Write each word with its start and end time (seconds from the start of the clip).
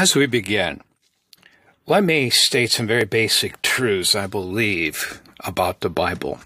As 0.00 0.14
we 0.14 0.26
begin, 0.26 0.80
let 1.84 2.04
me 2.04 2.30
state 2.30 2.70
some 2.70 2.86
very 2.86 3.04
basic 3.04 3.60
truths 3.62 4.14
I 4.14 4.28
believe 4.28 5.20
about 5.40 5.80
the 5.80 5.90
Bible. 5.90 6.38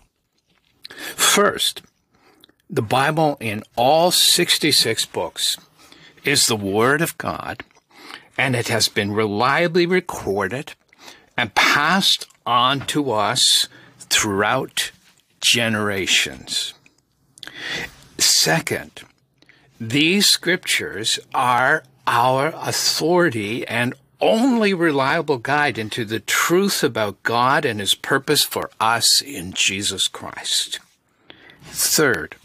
First, 1.16 1.82
the 2.70 2.80
Bible 2.80 3.36
in 3.40 3.62
all 3.76 4.10
66 4.10 5.04
books 5.04 5.58
is 6.24 6.46
the 6.46 6.56
Word 6.56 7.02
of 7.02 7.18
God, 7.18 7.62
and 8.38 8.56
it 8.56 8.68
has 8.68 8.88
been 8.88 9.12
reliably 9.12 9.84
recorded 9.84 10.72
and 11.36 11.54
passed 11.54 12.26
on 12.46 12.80
to 12.86 13.10
us 13.10 13.68
throughout 13.98 14.92
generations. 15.42 16.72
Second, 18.16 19.02
these 19.78 20.26
scriptures 20.26 21.20
are 21.34 21.84
our 22.06 22.52
authority 22.56 23.66
and 23.66 23.94
only 24.20 24.72
reliable 24.72 25.38
guide 25.38 25.76
into 25.76 26.04
the 26.04 26.20
truth 26.20 26.84
about 26.84 27.22
God 27.22 27.64
and 27.64 27.80
His 27.80 27.94
purpose 27.94 28.44
for 28.44 28.70
us 28.80 29.20
in 29.20 29.52
Jesus 29.52 30.08
Christ. 30.08 30.78
Third, 31.64 32.36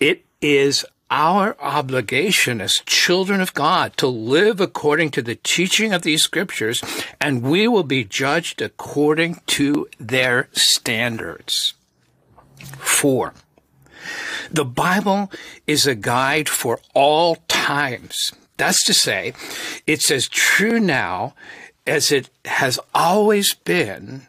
it 0.00 0.24
is 0.40 0.84
our 1.10 1.56
obligation 1.60 2.60
as 2.60 2.82
children 2.86 3.40
of 3.40 3.54
God 3.54 3.96
to 3.96 4.06
live 4.06 4.60
according 4.60 5.10
to 5.12 5.22
the 5.22 5.36
teaching 5.36 5.92
of 5.92 6.02
these 6.02 6.22
scriptures, 6.22 6.82
and 7.20 7.42
we 7.42 7.66
will 7.66 7.82
be 7.82 8.04
judged 8.04 8.60
according 8.60 9.40
to 9.46 9.88
their 9.98 10.48
standards. 10.52 11.74
Four, 12.78 13.34
the 14.50 14.64
Bible 14.64 15.30
is 15.66 15.86
a 15.86 15.94
guide 15.94 16.48
for 16.48 16.80
all 16.94 17.36
times. 17.48 18.32
That's 18.58 18.84
to 18.84 18.94
say, 18.94 19.32
it's 19.86 20.10
as 20.10 20.28
true 20.28 20.78
now 20.78 21.34
as 21.86 22.12
it 22.12 22.28
has 22.44 22.78
always 22.94 23.54
been 23.54 24.26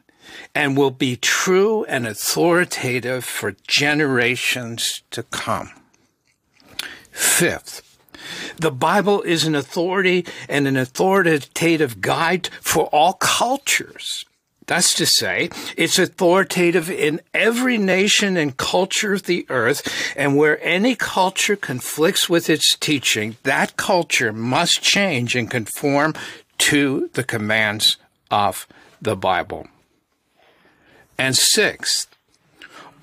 and 0.56 0.78
will 0.78 0.92
be 0.92 1.16
true 1.18 1.84
and 1.86 2.08
authoritative 2.08 3.26
for 3.26 3.56
generations 3.68 5.02
to 5.12 5.24
come. 5.24 5.72
Fifth, 7.12 7.98
the 8.58 8.72
Bible 8.72 9.22
is 9.24 9.46
an 9.46 9.56
authority 9.56 10.26
and 10.48 10.68
an 10.68 10.78
authoritative 10.78 12.00
guide 12.00 12.48
for 12.62 12.86
all 12.88 13.14
cultures. 13.14 14.26
That's 14.70 14.94
to 14.94 15.08
say, 15.08 15.50
it's 15.76 15.98
authoritative 15.98 16.92
in 16.92 17.22
every 17.34 17.80
nation 17.80 18.38
and 18.38 18.56
culture 18.56 19.14
of 19.14 19.24
the 19.24 19.48
earth, 19.50 19.82
and 20.16 20.38
where 20.38 20.64
any 20.64 20.94
culture 20.96 21.56
conflicts 21.56 22.30
with 22.30 22.52
its 22.52 22.78
teaching, 22.78 23.38
that 23.42 23.78
culture 23.78 24.32
must 24.32 24.84
change 24.84 25.36
and 25.36 25.50
conform 25.50 26.14
to 26.60 27.10
the 27.14 27.24
commands 27.24 27.98
of 28.30 28.68
the 29.02 29.16
Bible. 29.16 29.68
And 31.18 31.36
sixth, 31.36 32.08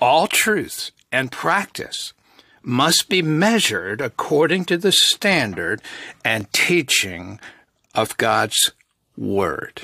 all 0.00 0.28
truth 0.28 0.92
and 1.11 1.33
practice 1.33 2.12
must 2.62 3.09
be 3.09 3.22
measured 3.22 4.00
according 4.00 4.67
to 4.67 4.78
the 4.78 4.92
standard 4.92 5.83
and 6.25 6.53
teaching 6.53 7.41
of 7.92 8.17
God's 8.19 8.70
Word. 9.17 9.83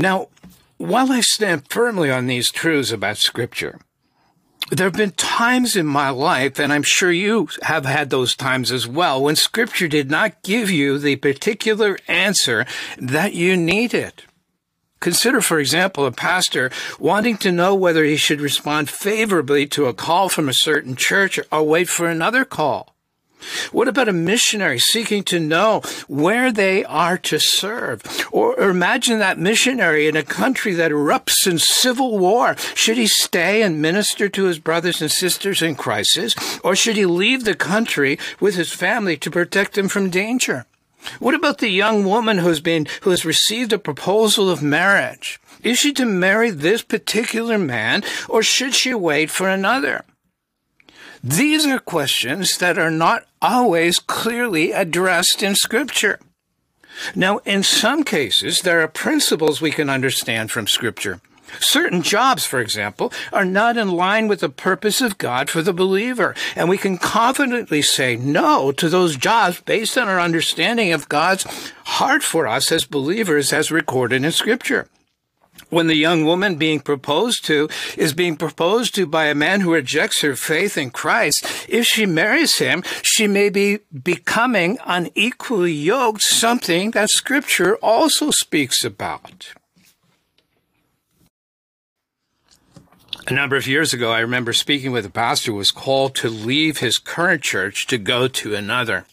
Now, 0.00 0.28
while 0.78 1.12
I 1.12 1.20
stand 1.20 1.68
firmly 1.68 2.10
on 2.10 2.26
these 2.26 2.50
truths 2.50 2.90
about 2.90 3.18
Scripture, 3.18 3.80
there 4.70 4.86
have 4.86 4.96
been 4.96 5.10
times 5.10 5.76
in 5.76 5.84
my 5.84 6.08
life, 6.08 6.58
and 6.58 6.72
I'm 6.72 6.82
sure 6.82 7.12
you 7.12 7.50
have 7.60 7.84
had 7.84 8.08
those 8.08 8.34
times 8.34 8.72
as 8.72 8.88
well, 8.88 9.22
when 9.22 9.36
Scripture 9.36 9.88
did 9.88 10.10
not 10.10 10.42
give 10.42 10.70
you 10.70 10.96
the 10.96 11.16
particular 11.16 11.98
answer 12.08 12.64
that 12.96 13.34
you 13.34 13.58
needed. 13.58 14.22
Consider, 15.00 15.42
for 15.42 15.58
example, 15.58 16.06
a 16.06 16.12
pastor 16.12 16.70
wanting 16.98 17.36
to 17.36 17.52
know 17.52 17.74
whether 17.74 18.02
he 18.02 18.16
should 18.16 18.40
respond 18.40 18.88
favorably 18.88 19.66
to 19.66 19.84
a 19.84 19.92
call 19.92 20.30
from 20.30 20.48
a 20.48 20.54
certain 20.54 20.96
church 20.96 21.38
or 21.52 21.62
wait 21.62 21.90
for 21.90 22.08
another 22.08 22.46
call. 22.46 22.94
What 23.72 23.88
about 23.88 24.08
a 24.08 24.12
missionary 24.12 24.78
seeking 24.78 25.22
to 25.24 25.40
know 25.40 25.80
where 26.08 26.52
they 26.52 26.84
are 26.84 27.18
to 27.18 27.38
serve? 27.38 28.02
Or, 28.32 28.54
or, 28.54 28.70
imagine 28.70 29.18
that 29.18 29.38
missionary 29.38 30.08
in 30.08 30.16
a 30.16 30.22
country 30.22 30.74
that 30.74 30.92
erupts 30.92 31.46
in 31.46 31.58
civil 31.58 32.18
war. 32.18 32.56
Should 32.74 32.96
he 32.96 33.06
stay 33.06 33.62
and 33.62 33.82
minister 33.82 34.28
to 34.28 34.44
his 34.44 34.58
brothers 34.58 35.00
and 35.00 35.10
sisters 35.10 35.62
in 35.62 35.74
crisis? 35.74 36.34
Or 36.62 36.76
should 36.76 36.96
he 36.96 37.06
leave 37.06 37.44
the 37.44 37.54
country 37.54 38.18
with 38.40 38.54
his 38.54 38.72
family 38.72 39.16
to 39.18 39.30
protect 39.30 39.74
them 39.74 39.88
from 39.88 40.10
danger? 40.10 40.66
What 41.18 41.34
about 41.34 41.58
the 41.58 41.68
young 41.68 42.04
woman 42.04 42.38
who's 42.38 42.60
been, 42.60 42.86
who 43.02 43.10
has 43.10 43.24
received 43.24 43.72
a 43.72 43.78
proposal 43.78 44.50
of 44.50 44.62
marriage? 44.62 45.40
Is 45.62 45.78
she 45.78 45.92
to 45.94 46.04
marry 46.04 46.50
this 46.50 46.82
particular 46.82 47.58
man 47.58 48.02
or 48.28 48.42
should 48.42 48.74
she 48.74 48.94
wait 48.94 49.30
for 49.30 49.48
another? 49.48 50.04
These 51.22 51.66
are 51.66 51.78
questions 51.78 52.56
that 52.58 52.78
are 52.78 52.90
not 52.90 53.26
always 53.42 53.98
clearly 53.98 54.72
addressed 54.72 55.42
in 55.42 55.54
Scripture. 55.54 56.18
Now, 57.14 57.38
in 57.38 57.62
some 57.62 58.04
cases, 58.04 58.60
there 58.60 58.80
are 58.80 58.88
principles 58.88 59.60
we 59.60 59.70
can 59.70 59.88
understand 59.88 60.50
from 60.50 60.66
Scripture. 60.66 61.20
Certain 61.58 62.02
jobs, 62.02 62.46
for 62.46 62.60
example, 62.60 63.12
are 63.32 63.44
not 63.44 63.76
in 63.76 63.90
line 63.90 64.28
with 64.28 64.40
the 64.40 64.48
purpose 64.48 65.00
of 65.00 65.18
God 65.18 65.50
for 65.50 65.62
the 65.62 65.72
believer, 65.72 66.34
and 66.54 66.68
we 66.68 66.78
can 66.78 66.96
confidently 66.96 67.82
say 67.82 68.14
no 68.16 68.70
to 68.72 68.88
those 68.88 69.16
jobs 69.16 69.60
based 69.60 69.98
on 69.98 70.08
our 70.08 70.20
understanding 70.20 70.92
of 70.92 71.08
God's 71.08 71.44
heart 71.84 72.22
for 72.22 72.46
us 72.46 72.70
as 72.70 72.84
believers 72.84 73.52
as 73.52 73.72
recorded 73.72 74.24
in 74.24 74.30
Scripture 74.30 74.88
when 75.70 75.86
the 75.86 75.94
young 75.96 76.24
woman 76.24 76.56
being 76.56 76.80
proposed 76.80 77.44
to 77.46 77.68
is 77.96 78.12
being 78.12 78.36
proposed 78.36 78.94
to 78.96 79.06
by 79.06 79.26
a 79.26 79.34
man 79.34 79.60
who 79.60 79.72
rejects 79.72 80.20
her 80.20 80.36
faith 80.36 80.76
in 80.76 80.90
Christ, 80.90 81.44
if 81.68 81.86
she 81.86 82.06
marries 82.06 82.58
him, 82.58 82.82
she 83.02 83.26
may 83.26 83.48
be 83.48 83.78
becoming 84.02 84.78
unequally 84.84 85.72
yoked, 85.72 86.22
something 86.22 86.90
that 86.90 87.10
scripture 87.10 87.76
also 87.76 88.30
speaks 88.30 88.84
about. 88.84 89.54
A 93.26 93.32
number 93.32 93.54
of 93.54 93.68
years 93.68 93.92
ago, 93.92 94.10
I 94.10 94.20
remember 94.20 94.52
speaking 94.52 94.90
with 94.90 95.06
a 95.06 95.10
pastor 95.10 95.52
who 95.52 95.58
was 95.58 95.70
called 95.70 96.16
to 96.16 96.28
leave 96.28 96.78
his 96.78 96.98
current 96.98 97.42
church 97.42 97.86
to 97.86 97.96
go 97.96 98.26
to 98.26 98.56
another. 98.56 99.06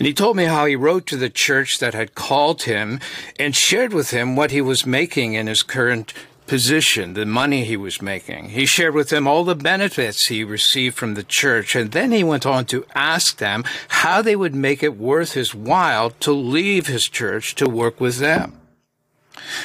And 0.00 0.06
he 0.06 0.14
told 0.14 0.34
me 0.34 0.44
how 0.44 0.64
he 0.64 0.76
wrote 0.76 1.06
to 1.08 1.16
the 1.18 1.28
church 1.28 1.78
that 1.78 1.92
had 1.92 2.14
called 2.14 2.62
him 2.62 3.00
and 3.38 3.54
shared 3.54 3.92
with 3.92 4.12
him 4.12 4.34
what 4.34 4.50
he 4.50 4.62
was 4.62 4.86
making 4.86 5.34
in 5.34 5.46
his 5.46 5.62
current 5.62 6.14
position, 6.46 7.12
the 7.12 7.26
money 7.26 7.64
he 7.64 7.76
was 7.76 8.00
making. 8.00 8.48
He 8.48 8.64
shared 8.64 8.94
with 8.94 9.10
them 9.10 9.26
all 9.26 9.44
the 9.44 9.54
benefits 9.54 10.28
he 10.28 10.42
received 10.42 10.96
from 10.96 11.14
the 11.14 11.22
church, 11.22 11.76
and 11.76 11.92
then 11.92 12.12
he 12.12 12.24
went 12.24 12.46
on 12.46 12.64
to 12.66 12.86
ask 12.94 13.36
them 13.36 13.62
how 13.88 14.22
they 14.22 14.34
would 14.34 14.54
make 14.54 14.82
it 14.82 14.96
worth 14.96 15.34
his 15.34 15.54
while 15.54 16.08
to 16.20 16.32
leave 16.32 16.86
his 16.86 17.06
church 17.06 17.54
to 17.56 17.68
work 17.68 18.00
with 18.00 18.16
them. 18.16 18.58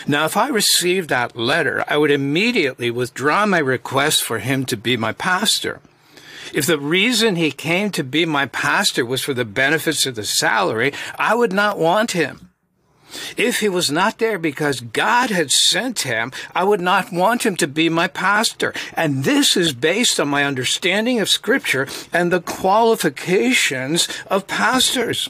Now, 0.06 0.26
if 0.26 0.36
I 0.36 0.50
received 0.50 1.08
that 1.10 1.38
letter, 1.38 1.86
I 1.88 1.96
would 1.96 2.12
immediately 2.12 2.92
withdraw 2.92 3.46
my 3.46 3.60
request 3.60 4.22
for 4.22 4.40
him 4.40 4.66
to 4.66 4.76
be 4.76 4.98
my 4.98 5.14
pastor. 5.14 5.80
If 6.54 6.66
the 6.66 6.80
reason 6.80 7.36
he 7.36 7.52
came 7.52 7.90
to 7.92 8.04
be 8.04 8.26
my 8.26 8.46
pastor 8.46 9.06
was 9.06 9.22
for 9.22 9.34
the 9.34 9.46
benefits 9.46 10.06
of 10.06 10.16
the 10.16 10.26
salary, 10.26 10.94
I 11.18 11.36
would 11.36 11.54
not 11.54 11.78
want 11.78 12.12
him. 12.12 12.50
If 13.38 13.60
he 13.60 13.70
was 13.70 13.92
not 13.92 14.18
there 14.18 14.38
because 14.38 14.82
God 14.82 15.30
had 15.30 15.52
sent 15.52 16.02
him, 16.02 16.32
I 16.54 16.64
would 16.64 16.82
not 16.82 17.12
want 17.12 17.46
him 17.46 17.56
to 17.58 17.68
be 17.68 17.88
my 17.90 18.08
pastor. 18.08 18.74
And 18.94 19.24
this 19.24 19.56
is 19.56 19.74
based 19.74 20.20
on 20.20 20.28
my 20.28 20.44
understanding 20.44 21.20
of 21.20 21.30
Scripture 21.30 21.88
and 22.12 22.32
the 22.32 22.42
qualifications 22.42 24.08
of 24.28 24.48
pastors. 24.48 25.30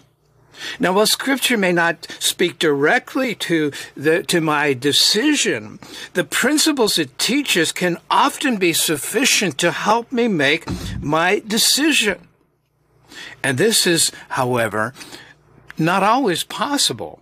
Now, 0.80 0.94
while 0.94 1.06
Scripture 1.06 1.58
may 1.58 1.72
not 1.72 2.08
speak 2.20 2.60
directly 2.60 3.36
to 3.36 3.72
the 3.96 4.24
to 4.24 4.42
my 4.42 4.74
decision, 4.74 5.80
the 6.14 6.24
principles 6.24 6.98
it 6.98 7.18
teaches 7.20 7.72
can 7.72 7.98
often 8.10 8.58
be 8.58 8.74
sufficient 8.74 9.58
to 9.60 9.72
help 9.72 10.12
me 10.12 10.28
make 10.28 10.66
my 11.02 11.42
decision. 11.46 12.28
And 13.44 13.58
this 13.58 13.86
is, 13.86 14.12
however, 14.30 14.94
not 15.78 16.04
always 16.04 16.44
possible. 16.44 17.20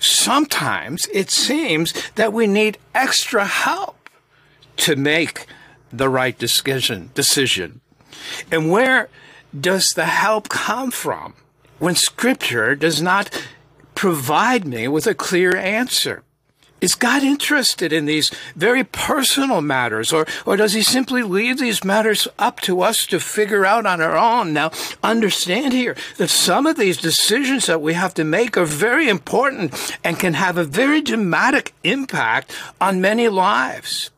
Sometimes 0.00 1.06
it 1.12 1.30
seems 1.30 1.92
that 2.14 2.32
we 2.32 2.46
need 2.46 2.78
extra 2.94 3.44
help 3.44 4.08
to 4.76 4.94
make 4.94 5.46
the 5.92 6.08
right 6.08 6.38
decision. 6.38 7.10
Decision, 7.14 7.80
and 8.52 8.70
where 8.70 9.08
does 9.58 9.90
the 9.94 10.06
help 10.06 10.48
come 10.48 10.90
from? 10.90 11.34
When 11.78 11.94
Scripture 11.94 12.74
does 12.74 13.00
not 13.00 13.30
provide 13.94 14.66
me 14.66 14.88
with 14.88 15.06
a 15.06 15.14
clear 15.14 15.56
answer. 15.56 16.22
Is 16.80 16.94
God 16.94 17.24
interested 17.24 17.92
in 17.92 18.06
these 18.06 18.30
very 18.54 18.84
personal 18.84 19.60
matters, 19.60 20.12
or, 20.12 20.26
or 20.46 20.56
does 20.56 20.74
He 20.74 20.82
simply 20.82 21.22
leave 21.22 21.58
these 21.58 21.82
matters 21.82 22.28
up 22.38 22.60
to 22.60 22.82
us 22.82 23.04
to 23.06 23.18
figure 23.18 23.66
out 23.66 23.84
on 23.84 24.00
our 24.00 24.16
own? 24.16 24.52
Now, 24.52 24.70
understand 25.02 25.72
here 25.72 25.96
that 26.18 26.30
some 26.30 26.66
of 26.66 26.76
these 26.76 26.96
decisions 26.96 27.66
that 27.66 27.82
we 27.82 27.94
have 27.94 28.14
to 28.14 28.22
make 28.22 28.56
are 28.56 28.64
very 28.64 29.08
important 29.08 29.74
and 30.04 30.20
can 30.20 30.34
have 30.34 30.56
a 30.56 30.62
very 30.62 31.00
dramatic 31.00 31.74
impact 31.82 32.52
on 32.80 33.00
many 33.00 33.28
lives. 33.28 34.10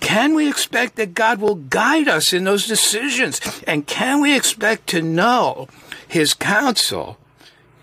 Can 0.00 0.34
we 0.34 0.48
expect 0.48 0.96
that 0.96 1.12
God 1.12 1.38
will 1.42 1.56
guide 1.56 2.08
us 2.08 2.32
in 2.32 2.44
those 2.44 2.66
decisions? 2.66 3.42
And 3.66 3.86
can 3.86 4.22
we 4.22 4.34
expect 4.34 4.86
to 4.88 5.02
know 5.02 5.68
His 6.10 6.34
counsel 6.34 7.18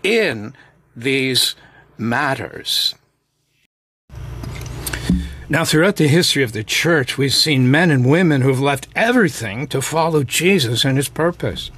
in 0.02 0.52
these 0.94 1.54
matters? 1.96 2.94
Now, 5.48 5.64
throughout 5.64 5.96
the 5.96 6.08
history 6.08 6.42
of 6.42 6.52
the 6.52 6.62
church, 6.62 7.16
we've 7.16 7.32
seen 7.32 7.70
men 7.70 7.90
and 7.90 8.04
women 8.04 8.42
who 8.42 8.48
have 8.50 8.60
left 8.60 8.86
everything 8.94 9.66
to 9.68 9.80
follow 9.80 10.24
Jesus 10.24 10.84
and 10.84 10.98
his 10.98 11.08
purpose. 11.08 11.70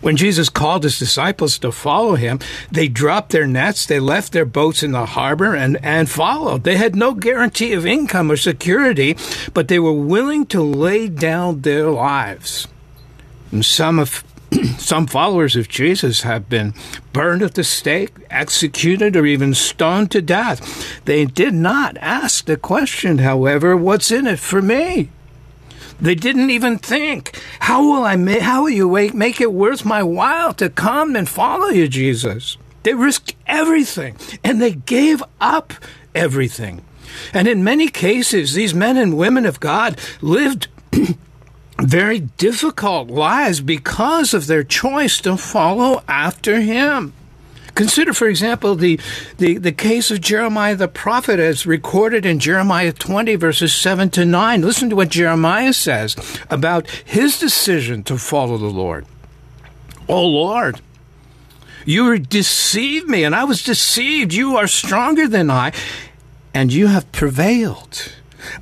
When 0.00 0.16
Jesus 0.16 0.48
called 0.48 0.82
his 0.82 0.98
disciples 0.98 1.60
to 1.60 1.70
follow 1.70 2.16
him, 2.16 2.40
they 2.72 2.88
dropped 2.88 3.30
their 3.30 3.46
nets, 3.46 3.86
they 3.86 4.00
left 4.00 4.32
their 4.32 4.44
boats 4.44 4.82
in 4.82 4.90
the 4.90 5.06
harbor 5.06 5.54
and, 5.54 5.78
and 5.80 6.10
followed. 6.10 6.64
They 6.64 6.76
had 6.76 6.96
no 6.96 7.14
guarantee 7.14 7.72
of 7.72 7.86
income 7.86 8.32
or 8.32 8.36
security, 8.36 9.16
but 9.54 9.68
they 9.68 9.78
were 9.78 9.92
willing 9.92 10.46
to 10.46 10.60
lay 10.60 11.06
down 11.08 11.60
their 11.60 11.88
lives. 11.88 12.66
And 13.52 13.64
some 13.64 14.00
of 14.00 14.24
some 14.78 15.06
followers 15.06 15.56
of 15.56 15.68
Jesus 15.68 16.22
have 16.22 16.48
been 16.48 16.74
burned 17.12 17.42
at 17.42 17.54
the 17.54 17.64
stake, 17.64 18.12
executed, 18.30 19.16
or 19.16 19.26
even 19.26 19.54
stoned 19.54 20.10
to 20.12 20.22
death. 20.22 21.00
They 21.04 21.24
did 21.24 21.54
not 21.54 21.96
ask 21.98 22.44
the 22.44 22.56
question, 22.56 23.18
however, 23.18 23.76
what's 23.76 24.10
in 24.10 24.26
it 24.26 24.38
for 24.38 24.62
me? 24.62 25.10
They 26.00 26.14
didn't 26.14 26.50
even 26.50 26.78
think, 26.78 27.40
how 27.60 27.82
will 27.82 28.04
I 28.04 28.16
how 28.40 28.64
will 28.64 28.70
you 28.70 28.90
make 29.14 29.40
it 29.40 29.52
worth 29.52 29.84
my 29.84 30.02
while 30.02 30.52
to 30.54 30.68
come 30.68 31.14
and 31.16 31.28
follow 31.28 31.68
you, 31.68 31.88
Jesus? 31.88 32.56
They 32.82 32.94
risked 32.94 33.34
everything 33.46 34.16
and 34.42 34.60
they 34.60 34.72
gave 34.72 35.22
up 35.40 35.72
everything. 36.14 36.84
And 37.32 37.46
in 37.48 37.64
many 37.64 37.88
cases, 37.88 38.54
these 38.54 38.74
men 38.74 38.96
and 38.96 39.16
women 39.16 39.46
of 39.46 39.60
God 39.60 39.98
lived 40.20 40.68
very 41.84 42.20
difficult 42.20 43.08
lives 43.08 43.60
because 43.60 44.34
of 44.34 44.46
their 44.46 44.64
choice 44.64 45.20
to 45.20 45.36
follow 45.36 46.02
after 46.08 46.60
him. 46.60 47.12
Consider, 47.74 48.12
for 48.12 48.28
example, 48.28 48.76
the, 48.76 49.00
the, 49.38 49.58
the 49.58 49.72
case 49.72 50.10
of 50.10 50.20
Jeremiah 50.20 50.76
the 50.76 50.86
prophet 50.86 51.40
as 51.40 51.66
recorded 51.66 52.24
in 52.24 52.38
Jeremiah 52.38 52.92
20, 52.92 53.34
verses 53.34 53.74
7 53.74 54.10
to 54.10 54.24
9. 54.24 54.62
Listen 54.62 54.90
to 54.90 54.96
what 54.96 55.08
Jeremiah 55.08 55.72
says 55.72 56.16
about 56.50 56.88
his 56.88 57.38
decision 57.38 58.04
to 58.04 58.16
follow 58.16 58.58
the 58.58 58.66
Lord. 58.66 59.06
Oh 60.08 60.26
Lord, 60.26 60.80
you 61.84 62.18
deceived 62.18 63.08
me, 63.08 63.24
and 63.24 63.34
I 63.34 63.44
was 63.44 63.62
deceived. 63.64 64.32
You 64.32 64.56
are 64.56 64.68
stronger 64.68 65.26
than 65.26 65.50
I, 65.50 65.72
and 66.52 66.72
you 66.72 66.86
have 66.86 67.10
prevailed. 67.10 68.12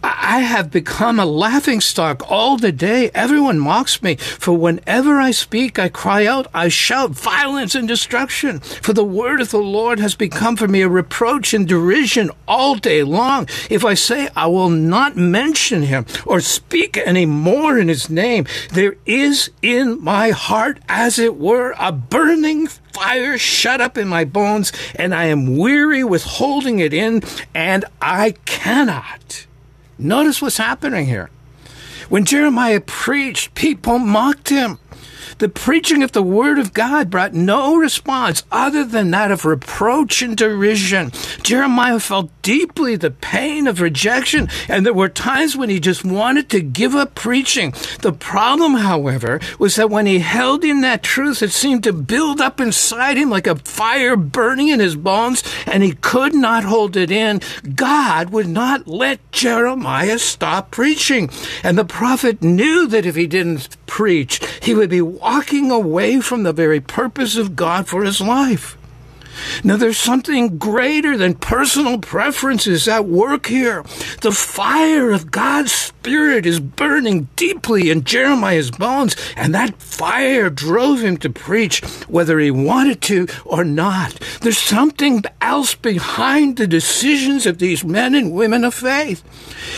I 0.02 0.40
have 0.40 0.70
become 0.70 1.19
a 1.19 1.26
laughing 1.26 1.81
stock 1.81 2.31
all 2.31 2.56
the 2.56 2.73
day. 2.73 3.11
Everyone 3.14 3.58
mocks 3.58 4.02
me. 4.02 4.17
For 4.17 4.52
whenever 4.52 5.19
I 5.19 5.31
speak, 5.31 5.79
I 5.79 5.88
cry 5.88 6.26
out, 6.26 6.46
I 6.55 6.69
shout 6.69 7.11
violence 7.11 7.75
and 7.75 7.87
destruction. 7.87 8.61
For 8.61 8.93
the 8.93 9.05
word 9.05 9.40
of 9.40 9.50
the 9.50 9.58
Lord 9.58 9.99
has 10.00 10.14
become 10.14 10.56
for 10.56 10.69
me 10.69 10.82
a 10.82 10.88
reproach 10.88 11.55
and 11.55 11.67
derision 11.67 12.31
all 12.46 12.76
day 12.76 13.02
long. 13.02 13.49
If 13.70 13.84
I 13.84 13.94
say 13.94 14.29
I 14.37 14.46
will 14.46 14.70
not 14.70 15.17
mention 15.17 15.82
him 15.82 16.06
or 16.26 16.40
speak 16.40 16.96
any 16.96 17.26
more 17.26 17.78
in 17.78 17.88
his 17.88 18.08
name, 18.08 18.46
there 18.73 18.96
is 19.06 19.50
in 19.62 20.02
my 20.02 20.31
heart, 20.31 20.78
as 20.88 21.19
it 21.19 21.37
were, 21.37 21.75
a 21.78 21.93
burning 21.93 22.67
fire 22.67 23.38
shut 23.38 23.81
up 23.81 23.96
in 23.96 24.08
my 24.08 24.25
bones, 24.25 24.73
and 24.94 25.14
I 25.14 25.25
am 25.25 25.56
weary 25.56 26.05
with 26.05 26.25
holding 26.25 26.78
it 26.78 26.93
in, 26.93 27.23
and 27.55 27.85
I 28.00 28.32
cannot. 28.44 29.46
Notice 29.98 30.42
what's 30.42 30.58
happening 30.58 31.06
here. 31.06 31.30
When 32.08 32.24
Jeremiah 32.24 32.80
preached, 32.80 33.54
people 33.54 33.98
mocked 33.98 34.48
him. 34.48 34.78
The 35.38 35.48
preaching 35.48 36.02
of 36.02 36.12
the 36.12 36.22
word 36.22 36.58
of 36.58 36.74
God 36.74 37.10
brought 37.10 37.32
no 37.32 37.76
response 37.76 38.42
other 38.52 38.84
than 38.84 39.10
that 39.12 39.30
of 39.30 39.44
reproach 39.44 40.22
and 40.22 40.36
derision. 40.36 41.10
Jeremiah 41.42 42.00
felt 42.00 42.30
deeply 42.42 42.96
the 42.96 43.10
pain 43.10 43.66
of 43.66 43.80
rejection, 43.80 44.48
and 44.68 44.84
there 44.84 44.92
were 44.92 45.08
times 45.08 45.56
when 45.56 45.70
he 45.70 45.80
just 45.80 46.04
wanted 46.04 46.50
to 46.50 46.60
give 46.60 46.94
up 46.94 47.14
preaching. 47.14 47.72
The 48.00 48.12
problem, 48.12 48.74
however, 48.74 49.40
was 49.58 49.76
that 49.76 49.90
when 49.90 50.06
he 50.06 50.18
held 50.18 50.64
in 50.64 50.80
that 50.82 51.02
truth, 51.02 51.42
it 51.42 51.52
seemed 51.52 51.84
to 51.84 51.92
build 51.92 52.40
up 52.40 52.60
inside 52.60 53.16
him 53.16 53.30
like 53.30 53.46
a 53.46 53.56
fire 53.56 54.16
burning 54.16 54.68
in 54.68 54.80
his 54.80 54.96
bones, 54.96 55.42
and 55.66 55.82
he 55.82 55.92
could 55.92 56.34
not 56.34 56.64
hold 56.64 56.96
it 56.96 57.10
in. 57.10 57.40
God 57.74 58.30
would 58.30 58.48
not 58.48 58.86
let 58.86 59.20
Jeremiah 59.32 60.18
stop 60.18 60.70
preaching. 60.70 61.30
And 61.62 61.78
the 61.78 61.84
prophet 61.84 62.42
knew 62.42 62.86
that 62.88 63.06
if 63.06 63.14
he 63.14 63.26
didn't 63.26 63.76
preach, 63.86 64.40
he 64.60 64.74
would 64.74 64.90
be 64.90 65.02
walking 65.02 65.70
away 65.70 66.20
from 66.20 66.42
the 66.42 66.52
very 66.52 66.80
purpose 66.80 67.36
of 67.36 67.56
God 67.56 67.86
for 67.86 68.02
his 68.04 68.20
life. 68.20 68.76
Now, 69.64 69.76
there's 69.76 69.99
something 69.99 70.58
greater 70.58 71.17
than 71.17 71.34
personal 71.34 71.99
preferences 71.99 72.88
at 72.88 73.06
work 73.06 73.46
here. 73.46 73.82
The 74.20 74.32
fire 74.32 75.11
of 75.12 75.31
God's 75.31 75.73
Spirit 75.73 76.46
is 76.46 76.58
burning 76.58 77.29
deeply 77.37 77.88
in 77.90 78.02
Jeremiah's 78.02 78.73
bones, 78.73 79.14
and 79.37 79.55
that 79.55 79.81
fire 79.81 80.50
drove 80.50 81.00
him 81.00 81.17
to 81.19 81.31
preach 81.31 81.81
whether 82.08 82.40
he 82.40 82.50
wanted 82.50 83.00
to 83.02 83.29
or 83.44 83.64
not. 83.64 84.19
There's 84.40 84.58
something 84.58 85.23
else 85.40 85.75
behind 85.75 86.56
the 86.56 86.67
decisions 86.67 87.46
of 87.46 87.58
these 87.58 87.85
men 87.85 88.14
and 88.14 88.32
women 88.32 88.64
of 88.64 88.75
faith. 88.75 89.23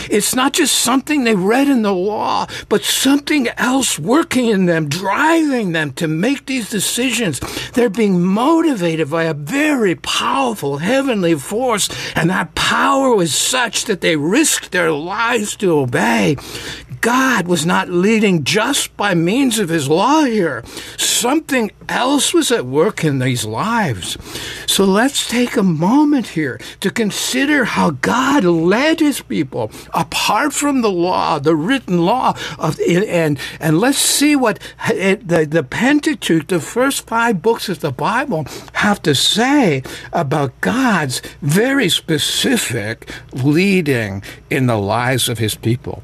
It's 0.09 0.33
not 0.33 0.53
just 0.53 0.75
something 0.75 1.23
they 1.23 1.35
read 1.35 1.67
in 1.67 1.83
the 1.83 1.93
law, 1.93 2.47
but 2.69 2.83
something 2.83 3.47
else 3.57 3.99
working 3.99 4.47
in 4.47 4.65
them, 4.65 4.89
driving 4.89 5.73
them 5.73 5.93
to 5.93 6.07
make 6.07 6.47
these 6.47 6.69
decisions. 6.69 7.39
They're 7.73 7.89
being 7.89 8.23
motivated 8.23 9.11
by 9.11 9.23
a 9.23 9.33
very 9.45 9.95
powerful 9.95 10.77
heavenly 10.77 11.35
force, 11.35 11.89
and 12.15 12.29
that 12.29 12.55
power 12.55 13.15
was 13.15 13.33
such 13.33 13.85
that 13.85 14.01
they 14.01 14.15
risked 14.15 14.71
their 14.71 14.91
lives 14.91 15.55
to 15.57 15.71
obey. 15.71 16.35
God 17.01 17.47
was 17.47 17.65
not 17.65 17.89
leading 17.89 18.43
just 18.43 18.95
by 18.97 19.13
means 19.13 19.59
of 19.59 19.69
his 19.69 19.87
law 19.87 20.23
here. 20.23 20.63
Something 20.97 21.71
else 21.87 22.33
was 22.33 22.51
at 22.51 22.65
work 22.65 23.03
in 23.03 23.19
these 23.19 23.45
lives. 23.45 24.17
So 24.67 24.83
let's 24.83 25.27
take 25.27 25.55
a 25.55 25.63
moment 25.63 26.27
here 26.27 26.59
to 26.81 26.91
consider 26.91 27.65
how 27.65 27.91
God 27.91 28.43
led 28.43 28.99
his 28.99 29.21
people 29.21 29.71
apart 29.93 30.53
from 30.53 30.81
the 30.81 30.91
law, 30.91 31.39
the 31.39 31.55
written 31.55 32.05
law 32.05 32.35
of, 32.59 32.79
and, 32.79 33.39
and 33.59 33.79
let's 33.79 33.97
see 33.97 34.35
what 34.35 34.59
the, 34.87 35.47
the 35.49 35.63
Pentateuch, 35.63 36.47
the 36.47 36.59
first 36.59 37.07
five 37.07 37.41
books 37.41 37.69
of 37.69 37.79
the 37.79 37.91
Bible 37.91 38.45
have 38.73 39.01
to 39.03 39.15
say 39.15 39.83
about 40.11 40.59
God's 40.61 41.21
very 41.41 41.89
specific 41.89 43.09
leading 43.33 44.23
in 44.49 44.67
the 44.67 44.77
lives 44.77 45.29
of 45.29 45.37
his 45.37 45.55
people. 45.55 46.03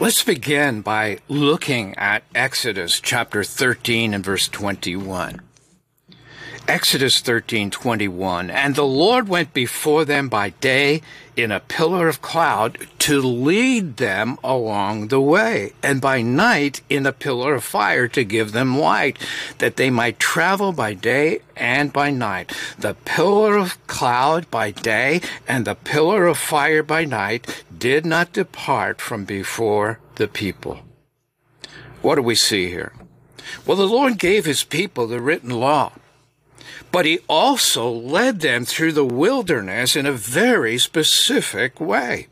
Let's 0.00 0.24
begin 0.24 0.80
by 0.80 1.18
looking 1.28 1.94
at 1.98 2.22
Exodus 2.34 3.00
chapter 3.00 3.44
13 3.44 4.14
and 4.14 4.24
verse 4.24 4.48
21. 4.48 5.42
Exodus 6.66 7.20
13:21 7.20 8.48
And 8.48 8.76
the 8.76 8.86
Lord 8.86 9.28
went 9.28 9.52
before 9.52 10.06
them 10.06 10.30
by 10.30 10.50
day 10.60 11.02
in 11.36 11.52
a 11.52 11.60
pillar 11.60 12.08
of 12.08 12.22
cloud 12.22 12.86
to 13.00 13.20
lead 13.20 13.98
them 13.98 14.38
along 14.42 15.08
the 15.08 15.20
way 15.20 15.72
and 15.82 16.00
by 16.00 16.22
night 16.22 16.80
in 16.88 17.04
a 17.04 17.12
pillar 17.12 17.54
of 17.54 17.64
fire 17.64 18.08
to 18.08 18.24
give 18.24 18.52
them 18.52 18.78
light 18.78 19.18
that 19.58 19.76
they 19.76 19.90
might 19.90 20.18
travel 20.18 20.72
by 20.72 20.94
day 20.94 21.40
and 21.56 21.92
by 21.92 22.10
night 22.10 22.52
the 22.78 22.94
pillar 23.04 23.56
of 23.56 23.84
cloud 23.86 24.50
by 24.50 24.70
day 24.70 25.20
and 25.46 25.64
the 25.64 25.74
pillar 25.74 26.26
of 26.26 26.38
fire 26.38 26.82
by 26.82 27.04
night 27.04 27.64
did 27.80 28.06
not 28.06 28.32
depart 28.32 29.00
from 29.00 29.24
before 29.24 29.98
the 30.14 30.28
people 30.28 30.80
What 32.02 32.14
do 32.14 32.22
we 32.22 32.36
see 32.36 32.68
here 32.68 32.92
Well 33.66 33.76
the 33.76 33.86
Lord 33.98 34.18
gave 34.18 34.44
his 34.44 34.62
people 34.62 35.06
the 35.06 35.20
written 35.20 35.50
law 35.50 35.92
but 36.92 37.06
he 37.06 37.20
also 37.28 37.88
led 37.88 38.40
them 38.40 38.64
through 38.64 38.92
the 38.92 39.04
wilderness 39.04 39.94
in 39.96 40.06
a 40.06 40.12
very 40.12 40.78
specific 40.78 41.80
way. 41.80 42.26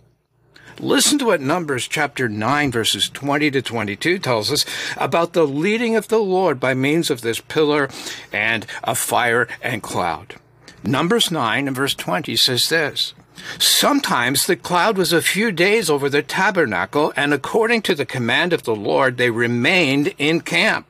Listen 0.80 1.18
to 1.18 1.26
what 1.26 1.40
Numbers 1.40 1.88
chapter 1.88 2.28
9 2.28 2.70
verses 2.70 3.08
20 3.08 3.50
to 3.52 3.62
22 3.62 4.18
tells 4.18 4.52
us 4.52 4.64
about 4.96 5.32
the 5.32 5.46
leading 5.46 5.96
of 5.96 6.08
the 6.08 6.18
Lord 6.18 6.60
by 6.60 6.74
means 6.74 7.10
of 7.10 7.20
this 7.20 7.40
pillar 7.40 7.88
and 8.32 8.66
a 8.84 8.94
fire 8.94 9.48
and 9.60 9.82
cloud. 9.82 10.36
Numbers 10.84 11.32
9 11.32 11.66
and 11.66 11.76
verse 11.76 11.94
20 11.94 12.36
says 12.36 12.68
this. 12.68 13.12
Sometimes 13.58 14.46
the 14.46 14.56
cloud 14.56 14.96
was 14.96 15.12
a 15.12 15.22
few 15.22 15.52
days 15.52 15.90
over 15.90 16.08
the 16.08 16.22
tabernacle, 16.22 17.12
and 17.16 17.32
according 17.32 17.82
to 17.82 17.94
the 17.94 18.06
command 18.06 18.52
of 18.52 18.64
the 18.64 18.74
Lord, 18.74 19.16
they 19.16 19.30
remained 19.30 20.14
in 20.18 20.40
camp. 20.40 20.86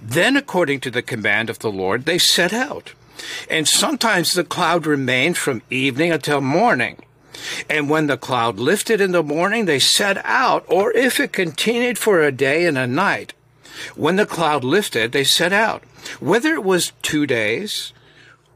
Then, 0.00 0.36
according 0.36 0.80
to 0.80 0.90
the 0.90 1.02
command 1.02 1.50
of 1.50 1.58
the 1.60 1.70
Lord, 1.70 2.04
they 2.04 2.18
set 2.18 2.52
out. 2.52 2.92
And 3.48 3.68
sometimes 3.68 4.32
the 4.32 4.44
cloud 4.44 4.86
remained 4.86 5.38
from 5.38 5.62
evening 5.70 6.12
until 6.12 6.40
morning. 6.40 7.02
And 7.68 7.88
when 7.88 8.06
the 8.06 8.16
cloud 8.16 8.58
lifted 8.58 9.00
in 9.00 9.12
the 9.12 9.22
morning, 9.22 9.64
they 9.64 9.78
set 9.78 10.18
out, 10.24 10.64
or 10.68 10.92
if 10.92 11.18
it 11.18 11.32
continued 11.32 11.98
for 11.98 12.20
a 12.20 12.32
day 12.32 12.66
and 12.66 12.76
a 12.76 12.86
night. 12.86 13.32
When 13.96 14.16
the 14.16 14.26
cloud 14.26 14.64
lifted, 14.64 15.12
they 15.12 15.24
set 15.24 15.52
out. 15.52 15.82
Whether 16.20 16.54
it 16.54 16.64
was 16.64 16.92
two 17.02 17.26
days, 17.26 17.92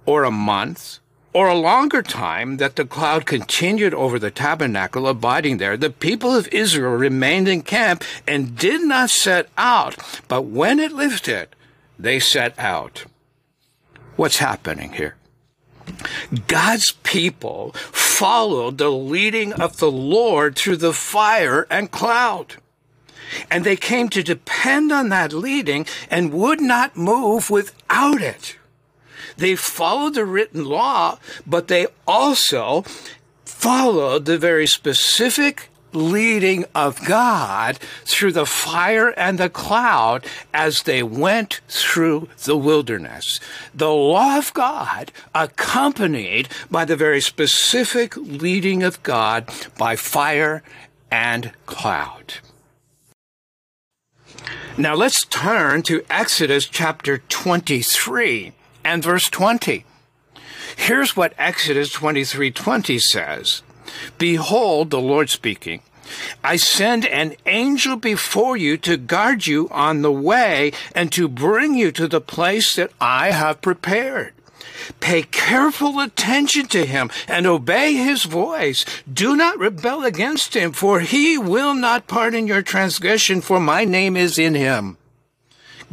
or 0.05 0.25
a 0.25 0.31
month, 0.31 0.99
or 1.37 1.49
a 1.49 1.55
longer 1.55 2.01
time 2.01 2.57
that 2.57 2.77
the 2.77 2.85
cloud 2.87 3.27
continued 3.27 3.93
over 3.93 4.19
the 4.19 4.31
tabernacle, 4.31 5.07
abiding 5.07 5.59
there, 5.59 5.77
the 5.77 5.91
people 5.91 6.35
of 6.35 6.49
Israel 6.49 6.93
remained 6.93 7.47
in 7.47 7.61
camp 7.61 8.03
and 8.27 8.57
did 8.57 8.81
not 8.81 9.11
set 9.11 9.47
out. 9.59 9.97
But 10.29 10.47
when 10.47 10.81
it 10.81 10.93
lifted, 10.93 11.49
they 11.99 12.21
set 12.21 12.59
out. 12.59 13.05
What's 14.17 14.39
happening 14.39 14.95
here? 14.95 15.17
God's 16.47 16.93
people 17.03 17.73
followed 17.93 18.79
the 18.79 18.91
leading 18.91 19.53
of 19.53 19.77
the 19.77 19.93
Lord 19.93 20.57
through 20.57 20.79
the 20.79 20.95
fire 20.95 21.67
and 21.69 21.91
cloud. 21.91 22.55
And 23.51 23.63
they 23.63 23.77
came 23.77 24.09
to 24.09 24.23
depend 24.23 24.91
on 24.91 25.11
that 25.11 25.35
leading 25.35 25.85
and 26.11 26.33
would 26.33 26.63
not 26.63 26.97
move 26.97 27.51
without 27.51 28.23
it. 28.23 28.57
They 29.37 29.57
followed 29.57 30.15
the 30.15 30.25
written 30.25 30.65
law, 30.65 31.19
but 31.47 31.69
they 31.69 31.87
also 32.07 32.85
followed 33.45 34.25
the 34.25 34.39
very 34.39 34.67
specific 34.67 35.71
leading 35.93 36.65
of 36.75 37.05
God 37.07 37.79
through 38.05 38.33
the 38.33 38.47
fire 38.47 39.09
and 39.17 39.39
the 39.39 39.49
cloud 39.49 40.25
as 40.53 40.83
they 40.83 41.03
went 41.03 41.61
through 41.69 42.29
the 42.45 42.57
wilderness. 42.57 43.41
The 43.75 43.91
law 43.91 44.39
of 44.39 44.53
God 44.53 45.11
accompanied 45.35 46.49
by 46.71 46.85
the 46.85 46.97
very 46.97 47.21
specific 47.21 48.17
leading 48.17 48.83
of 48.83 49.03
God 49.03 49.49
by 49.79 49.97
fire 49.97 50.63
and 51.11 51.53
cloud. 51.65 52.35
Now 54.77 54.95
let's 54.95 55.25
turn 55.25 55.83
to 55.85 56.05
Exodus 56.11 56.67
chapter 56.67 57.19
23 57.19 58.53
and 58.87 59.03
verse 59.03 59.29
20. 59.29 59.85
Here's 60.77 61.17
what 61.17 61.35
Exodus 61.39 61.93
23:20 61.93 63.01
says. 63.01 63.63
Behold, 64.17 64.91
the 64.91 65.01
Lord 65.01 65.29
speaking, 65.29 65.81
I 66.45 66.55
send 66.57 67.05
an 67.07 67.35
angel 67.47 67.97
before 67.97 68.57
you 68.57 68.77
to 68.79 68.97
guard 68.97 69.49
you 69.49 69.69
on 69.73 70.03
the 70.03 70.13
way 70.13 70.73
and 70.95 71.11
to 71.13 71.27
bring 71.27 71.75
you 71.75 71.91
to 71.93 72.07
the 72.07 72.21
place 72.21 72.77
that 72.77 72.93
I 73.01 73.33
have 73.33 73.61
prepared. 73.61 74.33
Pay 75.01 75.23
careful 75.23 75.99
attention 75.99 76.67
to 76.67 76.87
him 76.87 77.11
and 77.27 77.45
obey 77.45 77.95
his 77.95 78.23
voice. 78.23 78.85
Do 79.13 79.35
not 79.35 79.59
rebel 79.59 80.05
against 80.05 80.55
him, 80.55 80.73
for 80.73 81.01
he 81.01 81.37
will 81.37 81.75
not 81.75 82.07
pardon 82.07 82.47
your 82.47 82.63
transgression, 82.63 83.41
for 83.41 83.59
my 83.59 83.85
name 83.85 84.17
is 84.17 84.39
in 84.39 84.55
him. 84.55 84.97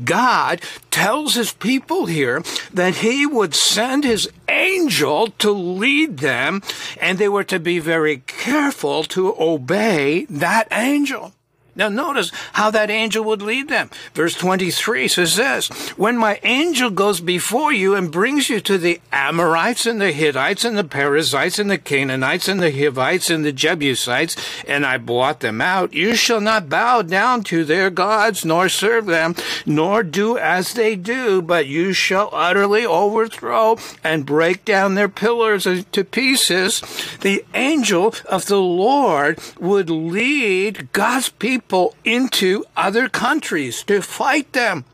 God 0.04 0.62
tells 0.92 1.36
his 1.36 1.54
people 1.54 2.06
here 2.06 2.44
that 2.74 2.96
he 2.96 3.26
would 3.26 3.54
send 3.54 4.04
his 4.04 4.30
angel 4.48 5.28
to 5.40 5.52
lead 5.52 6.18
them, 6.20 6.62
and 7.00 7.18
they 7.18 7.30
were 7.30 7.44
to 7.46 7.60
be 7.60 7.80
very 7.80 8.18
careful 8.18 9.04
to 9.06 9.36
obey 9.40 10.26
that 10.30 10.68
angel. 10.72 11.34
Now 11.76 11.90
notice 11.90 12.32
how 12.54 12.70
that 12.72 12.92
angel 12.92 13.24
would 13.24 13.42
lead 13.42 13.68
them. 13.68 13.90
Verse 14.14 14.36
23 14.36 15.08
says 15.08 15.36
this, 15.36 15.70
When 15.98 16.18
my 16.18 16.40
angel 16.44 16.92
goes 16.92 17.20
before 17.20 17.74
you 17.74 17.96
and 17.96 18.12
brings 18.12 18.48
you 18.48 18.60
to 18.62 18.78
the 18.78 19.02
Amorites 19.12 19.88
and 19.88 20.00
the 20.00 20.12
Hittites 20.12 20.64
and 20.66 20.78
the 20.78 20.84
Perizzites 20.84 21.58
and 21.58 21.72
the 21.72 21.80
Canaanites 21.80 22.48
and 22.48 22.60
the 22.60 22.72
Hivites 22.72 23.32
and 23.32 23.44
the 23.44 23.52
Jebusites, 23.52 24.36
and 24.68 24.86
I 24.86 25.00
blot 25.00 25.40
them 25.40 25.62
out, 25.62 25.94
you 25.94 26.16
shall 26.16 26.42
not 26.42 26.70
bow 26.70 27.02
down 27.02 27.44
to 27.46 27.66
their 27.66 27.90
gods, 27.90 28.46
nor 28.46 28.70
serve 28.70 29.08
them, 29.08 29.34
nor 29.66 30.04
do 30.04 30.38
as 30.38 30.76
they 30.76 30.96
do, 30.96 31.42
but 31.42 31.66
you 31.66 31.92
shall 31.92 32.30
utterly 32.34 32.86
overthrow 32.86 33.78
and 34.04 34.28
break 34.28 34.64
down 34.64 34.94
their 34.94 35.10
pillars 35.10 35.64
to 35.64 36.04
pieces. 36.04 36.82
The 37.22 37.44
angel 37.56 38.14
of 38.28 38.46
the 38.46 38.62
Lord 38.62 39.40
would 39.60 39.90
lead 39.90 40.92
God's 40.94 41.30
people 41.30 41.63
people 41.74 41.96
into 42.06 42.64
other 42.78 43.10
countries 43.10 43.82
to 43.82 44.00
fight 44.00 44.54
them. 44.54 44.86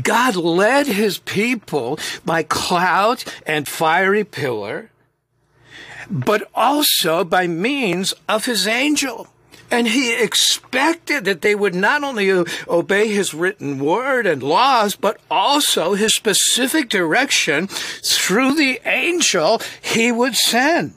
God 0.00 0.36
led 0.36 0.86
his 0.86 1.18
people 1.18 1.98
by 2.24 2.44
cloud 2.44 3.24
and 3.44 3.66
fiery 3.66 4.22
pillar, 4.22 4.92
but 6.08 6.48
also 6.54 7.24
by 7.24 7.48
means 7.48 8.14
of 8.28 8.44
his 8.44 8.68
angel. 8.68 9.26
And 9.72 9.88
he 9.88 10.14
expected 10.14 11.24
that 11.24 11.40
they 11.40 11.56
would 11.56 11.74
not 11.74 12.04
only 12.04 12.30
obey 12.68 13.08
his 13.08 13.34
written 13.34 13.80
word 13.80 14.24
and 14.24 14.40
laws, 14.40 14.94
but 14.94 15.20
also 15.28 15.94
his 15.94 16.14
specific 16.14 16.90
direction 16.90 17.66
through 17.66 18.54
the 18.54 18.80
angel 18.84 19.60
he 19.80 20.12
would 20.12 20.36
send. 20.36 20.94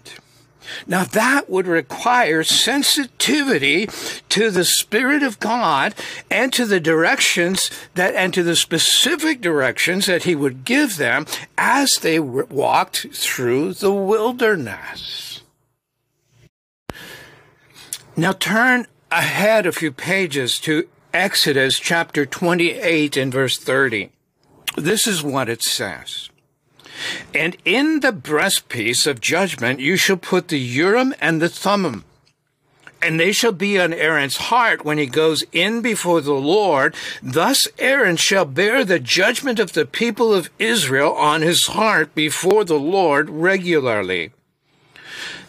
Now 0.88 1.04
that 1.04 1.50
would 1.50 1.68
require 1.68 2.44
sensitivity 2.44 3.88
to 4.30 4.52
the 4.52 4.66
Spirit 4.66 5.24
of 5.24 5.40
God 5.40 5.96
and 6.30 6.52
to 6.54 6.66
the 6.66 6.80
directions 6.80 7.70
that, 7.96 8.16
and 8.16 8.34
to 8.34 8.44
the 8.44 8.56
specific 8.56 9.42
directions 9.42 10.06
that 10.06 10.24
He 10.24 10.36
would 10.36 10.66
give 10.66 10.98
them 10.98 11.26
as 11.58 11.96
they 11.96 12.20
walked 12.20 13.08
through 13.14 13.74
the 13.74 13.94
wilderness. 13.94 15.42
Now 18.18 18.32
turn 18.32 18.88
ahead 19.12 19.66
a 19.66 19.72
few 19.72 19.92
pages 19.92 20.60
to 20.62 20.88
Exodus 21.14 21.80
chapter 21.80 22.26
28 22.26 23.18
and 23.18 23.32
verse 23.32 23.58
30. 23.58 24.12
This 24.76 25.08
is 25.08 25.24
what 25.24 25.48
it 25.48 25.64
says. 25.64 26.30
And 27.34 27.58
in 27.66 28.00
the 28.00 28.12
breastpiece 28.12 29.08
of 29.08 29.22
judgment 29.22 29.80
you 29.80 29.98
shall 29.98 30.18
put 30.18 30.48
the 30.48 30.60
Urim 30.60 31.14
and 31.20 31.42
the 31.42 31.50
Thummim. 31.50 32.04
And 33.02 33.20
they 33.20 33.32
shall 33.32 33.52
be 33.52 33.80
on 33.80 33.94
Aaron's 33.94 34.38
heart 34.38 34.84
when 34.84 34.98
he 34.98 35.06
goes 35.06 35.44
in 35.52 35.82
before 35.82 36.22
the 36.22 36.34
Lord. 36.34 36.96
Thus 37.22 37.68
Aaron 37.78 38.16
shall 38.16 38.46
bear 38.46 38.84
the 38.84 39.00
judgment 39.00 39.60
of 39.60 39.74
the 39.74 39.86
people 39.86 40.34
of 40.34 40.50
Israel 40.58 41.14
on 41.14 41.42
his 41.42 41.68
heart 41.68 42.16
before 42.16 42.64
the 42.64 42.80
Lord 42.80 43.30
regularly. 43.30 44.32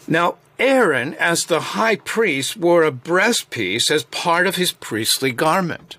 Now, 0.07 0.35
Aaron, 0.59 1.13
as 1.15 1.45
the 1.45 1.59
high 1.59 1.97
priest, 1.97 2.57
wore 2.57 2.83
a 2.83 2.91
breastpiece 2.91 3.91
as 3.91 4.03
part 4.03 4.47
of 4.47 4.55
his 4.55 4.71
priestly 4.71 5.31
garment. 5.31 5.97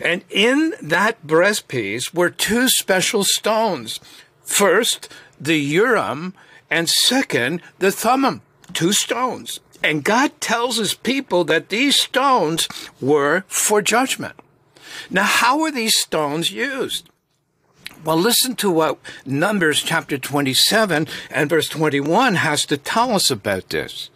And 0.00 0.24
in 0.30 0.74
that 0.82 1.26
breastpiece 1.26 2.12
were 2.12 2.30
two 2.30 2.68
special 2.68 3.24
stones 3.24 4.00
First, 4.44 5.08
the 5.40 5.56
Urim, 5.56 6.34
and 6.70 6.88
second, 6.88 7.60
the 7.78 7.92
Thummim, 7.92 8.42
two 8.72 8.92
stones. 8.92 9.60
And 9.82 10.04
God 10.04 10.40
tells 10.40 10.76
his 10.76 10.94
people 10.94 11.44
that 11.44 11.68
these 11.68 12.00
stones 12.00 12.68
were 13.00 13.44
for 13.48 13.82
judgment. 13.82 14.34
Now, 15.10 15.24
how 15.24 15.62
are 15.62 15.70
these 15.70 15.96
stones 15.98 16.52
used? 16.52 17.08
Well, 18.04 18.16
listen 18.16 18.56
to 18.56 18.70
what 18.70 18.98
Numbers 19.26 19.82
chapter 19.82 20.18
27 20.18 21.06
and 21.30 21.50
verse 21.50 21.68
21 21.68 22.36
has 22.36 22.64
to 22.66 22.76
tell 22.76 23.12
us 23.12 23.30
about 23.30 23.70
this. 23.70 24.10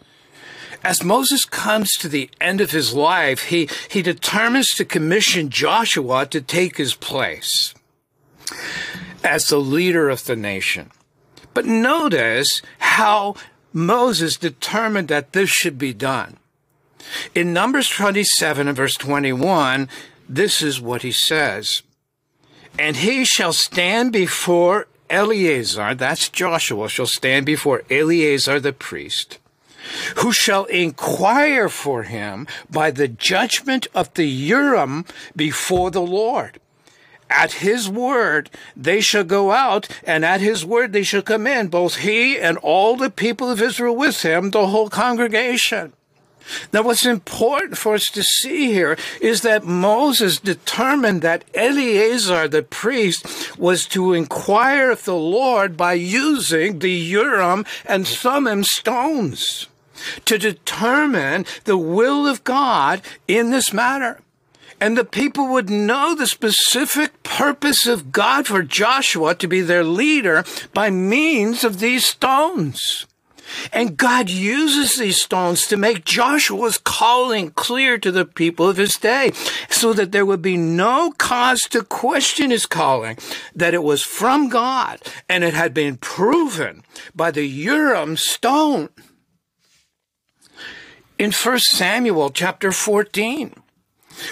As 0.83 1.03
Moses 1.03 1.45
comes 1.45 1.91
to 1.93 2.07
the 2.07 2.29
end 2.39 2.61
of 2.61 2.71
his 2.71 2.93
life, 2.93 3.43
he, 3.45 3.69
he 3.89 4.01
determines 4.01 4.73
to 4.75 4.85
commission 4.85 5.49
Joshua 5.49 6.25
to 6.27 6.41
take 6.41 6.77
his 6.77 6.93
place 6.93 7.73
as 9.23 9.47
the 9.47 9.59
leader 9.59 10.09
of 10.09 10.25
the 10.25 10.35
nation. 10.35 10.91
But 11.53 11.65
notice 11.65 12.61
how 12.79 13.35
Moses 13.73 14.37
determined 14.37 15.07
that 15.07 15.33
this 15.33 15.49
should 15.49 15.77
be 15.77 15.93
done. 15.93 16.37
In 17.33 17.53
Numbers 17.53 17.89
27 17.89 18.67
and 18.67 18.77
verse 18.77 18.95
21, 18.95 19.89
this 20.27 20.61
is 20.61 20.81
what 20.81 21.01
he 21.01 21.11
says. 21.11 21.81
And 22.77 22.97
he 22.97 23.25
shall 23.25 23.53
stand 23.53 24.13
before 24.13 24.87
Eleazar, 25.09 25.95
that's 25.95 26.29
Joshua, 26.29 26.89
shall 26.89 27.07
stand 27.07 27.45
before 27.45 27.83
Eleazar 27.89 28.59
the 28.59 28.73
priest, 28.73 29.39
who 30.17 30.31
shall 30.31 30.65
inquire 30.65 31.69
for 31.69 32.03
him 32.03 32.45
by 32.69 32.91
the 32.91 33.07
judgment 33.07 33.87
of 33.95 34.13
the 34.15 34.27
Urim 34.27 35.05
before 35.35 35.91
the 35.91 36.01
Lord 36.01 36.59
at 37.29 37.53
his 37.53 37.89
word 37.89 38.49
they 38.75 39.01
shall 39.01 39.23
go 39.23 39.51
out, 39.51 39.87
and 40.03 40.23
at 40.23 40.41
his 40.41 40.65
word 40.65 40.93
they 40.93 41.03
shall 41.03 41.21
come 41.21 41.47
in, 41.47 41.67
both 41.67 41.97
he 41.97 42.37
and 42.37 42.57
all 42.59 42.95
the 42.95 43.09
people 43.09 43.49
of 43.49 43.61
Israel 43.61 43.95
with 43.95 44.21
him, 44.23 44.51
the 44.51 44.67
whole 44.67 44.89
congregation. 44.89 45.93
Now, 46.71 46.83
what's 46.83 47.05
important 47.05 47.77
for 47.77 47.95
us 47.95 48.05
to 48.05 48.23
see 48.23 48.71
here 48.71 48.97
is 49.19 49.41
that 49.41 49.65
Moses 49.65 50.39
determined 50.39 51.21
that 51.21 51.43
Eleazar 51.53 52.47
the 52.47 52.63
priest 52.63 53.57
was 53.57 53.85
to 53.87 54.13
inquire 54.13 54.91
of 54.91 55.03
the 55.03 55.15
Lord 55.15 55.75
by 55.75 55.93
using 55.93 56.79
the 56.79 56.91
Urim 56.91 57.65
and 57.85 58.07
Thummim 58.07 58.63
stones 58.63 59.67
to 60.25 60.37
determine 60.37 61.45
the 61.65 61.77
will 61.77 62.27
of 62.27 62.43
God 62.43 63.01
in 63.27 63.49
this 63.49 63.73
matter 63.73 64.19
and 64.79 64.97
the 64.97 65.05
people 65.05 65.47
would 65.47 65.69
know 65.69 66.15
the 66.15 66.27
specific 66.27 67.23
purpose 67.23 67.87
of 67.87 68.11
God 68.11 68.47
for 68.47 68.61
Joshua 68.61 69.35
to 69.35 69.47
be 69.47 69.61
their 69.61 69.83
leader 69.83 70.43
by 70.73 70.89
means 70.89 71.63
of 71.63 71.79
these 71.79 72.05
stones. 72.05 73.07
And 73.71 73.97
God 73.97 74.29
uses 74.29 74.95
these 74.97 75.21
stones 75.21 75.65
to 75.67 75.77
make 75.77 76.03
Joshua's 76.03 76.77
calling 76.77 77.51
clear 77.51 77.97
to 77.97 78.11
the 78.11 78.25
people 78.25 78.69
of 78.69 78.77
his 78.77 78.97
day 78.97 79.31
so 79.69 79.93
that 79.93 80.11
there 80.11 80.25
would 80.25 80.41
be 80.41 80.57
no 80.57 81.11
cause 81.17 81.61
to 81.69 81.83
question 81.83 82.51
his 82.51 82.65
calling, 82.65 83.17
that 83.55 83.73
it 83.73 83.83
was 83.83 84.03
from 84.03 84.49
God 84.49 84.99
and 85.29 85.43
it 85.43 85.53
had 85.53 85.73
been 85.73 85.97
proven 85.97 86.83
by 87.15 87.31
the 87.31 87.45
Urim 87.45 88.17
stone. 88.17 88.89
In 91.17 91.31
1 91.31 91.59
Samuel 91.59 92.29
chapter 92.29 92.71
14, 92.71 93.53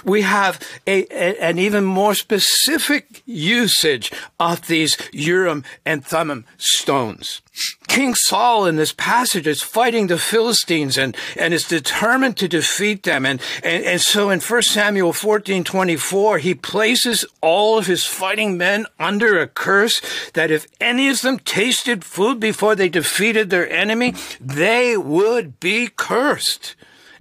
we 0.04 0.22
have 0.22 0.60
a, 0.88 1.06
a, 1.12 1.42
an 1.42 1.60
even 1.60 1.84
more 1.84 2.15
specific 2.15 3.22
usage 3.25 4.12
of 4.39 4.68
these 4.68 4.98
Urim 5.12 5.63
and 5.86 6.06
Thummim 6.06 6.46
stones. 6.58 7.42
King 7.88 8.15
Saul 8.15 8.65
in 8.65 8.75
this 8.75 8.92
passage 8.92 9.48
is 9.48 9.62
fighting 9.62 10.08
the 10.08 10.18
Philistines 10.18 10.98
and, 10.98 11.15
and 11.38 11.54
is 11.54 11.68
determined 11.68 12.36
to 12.38 12.48
defeat 12.48 13.04
them. 13.04 13.25
And, 13.25 13.39
and, 13.63 13.86
and 13.86 14.01
so 14.01 14.30
in 14.30 14.42
1 14.42 14.62
Samuel 14.63 15.13
14, 15.13 15.63
24, 15.63 16.39
he 16.39 16.54
places 16.54 17.25
all 17.42 17.77
of 17.77 17.88
his 17.88 18.04
fighting 18.04 18.58
men 18.58 18.86
under 19.00 19.39
a 19.39 19.48
curse 19.48 20.01
that 20.34 20.51
if 20.51 20.68
any 20.82 21.08
of 21.10 21.22
them 21.22 21.39
tasted 21.39 22.04
food 22.04 22.39
before 22.39 22.75
they 22.75 22.89
defeated 22.89 23.50
their 23.50 23.70
enemy, 23.72 24.13
they 24.42 24.98
would 24.98 25.60
be 25.60 25.88
cursed. 25.88 26.75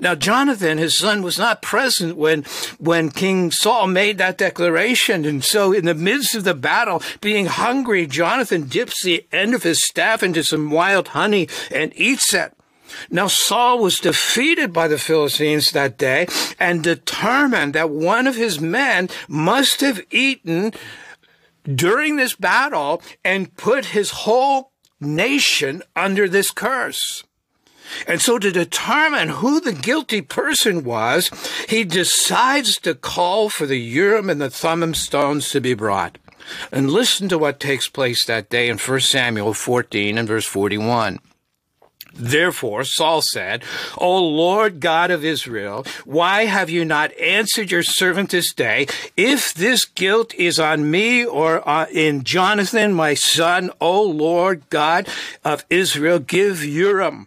Now, 0.04 0.14
Jonathan, 0.14 0.76
his 0.76 0.98
son, 0.98 1.22
was 1.22 1.38
not 1.38 1.62
present 1.62 2.18
when, 2.18 2.42
when 2.78 3.10
King 3.10 3.50
Saul 3.50 3.86
made 3.86 4.18
that 4.18 4.36
declaration. 4.36 5.24
And 5.24 5.42
so, 5.42 5.72
in 5.72 5.86
the 5.86 5.94
midst 5.94 6.34
of 6.34 6.44
the 6.44 6.52
battle, 6.52 7.02
being 7.22 7.46
hungry, 7.46 8.06
Jonathan 8.06 8.68
dips 8.68 9.02
the 9.02 9.26
end 9.32 9.54
of 9.54 9.62
his 9.62 9.82
staff 9.82 10.22
into 10.22 10.44
some 10.44 10.70
wild 10.70 11.08
honey 11.08 11.48
and 11.70 11.90
eats 11.96 12.34
it. 12.34 12.52
Now, 13.10 13.28
Saul 13.28 13.78
was 13.78 13.98
defeated 13.98 14.74
by 14.74 14.88
the 14.88 14.98
Philistines 14.98 15.70
that 15.70 15.96
day 15.96 16.26
and 16.60 16.84
determined 16.84 17.74
that 17.74 17.88
one 17.88 18.26
of 18.26 18.36
his 18.36 18.60
men 18.60 19.08
must 19.26 19.80
have 19.80 20.02
eaten 20.10 20.72
during 21.64 22.16
this 22.16 22.34
battle 22.34 23.00
and 23.24 23.56
put 23.56 23.86
his 23.86 24.10
whole 24.10 24.70
nation 25.00 25.82
under 25.96 26.28
this 26.28 26.50
curse. 26.50 27.23
And 28.06 28.20
so 28.20 28.38
to 28.38 28.50
determine 28.50 29.28
who 29.28 29.60
the 29.60 29.72
guilty 29.72 30.20
person 30.20 30.84
was, 30.84 31.30
he 31.68 31.84
decides 31.84 32.78
to 32.80 32.94
call 32.94 33.48
for 33.48 33.66
the 33.66 33.78
Urim 33.78 34.30
and 34.30 34.40
the 34.40 34.50
Thummim 34.50 34.94
stones 34.94 35.50
to 35.50 35.60
be 35.60 35.74
brought. 35.74 36.18
And 36.70 36.90
listen 36.90 37.28
to 37.28 37.38
what 37.38 37.60
takes 37.60 37.88
place 37.88 38.24
that 38.26 38.50
day 38.50 38.68
in 38.68 38.78
1 38.78 39.00
Samuel 39.00 39.54
14 39.54 40.18
and 40.18 40.28
verse 40.28 40.44
41. 40.44 41.18
Therefore, 42.16 42.84
Saul 42.84 43.22
said, 43.22 43.64
O 43.98 44.18
Lord 44.24 44.78
God 44.78 45.10
of 45.10 45.24
Israel, 45.24 45.84
why 46.04 46.44
have 46.44 46.70
you 46.70 46.84
not 46.84 47.12
answered 47.18 47.72
your 47.72 47.82
servant 47.82 48.30
this 48.30 48.52
day? 48.52 48.86
If 49.16 49.52
this 49.52 49.84
guilt 49.84 50.32
is 50.34 50.60
on 50.60 50.90
me 50.90 51.24
or 51.24 51.68
uh, 51.68 51.86
in 51.90 52.22
Jonathan, 52.22 52.94
my 52.94 53.14
son, 53.14 53.72
O 53.80 54.00
Lord 54.02 54.62
God 54.70 55.08
of 55.44 55.64
Israel, 55.70 56.20
give 56.20 56.64
Urim 56.64 57.26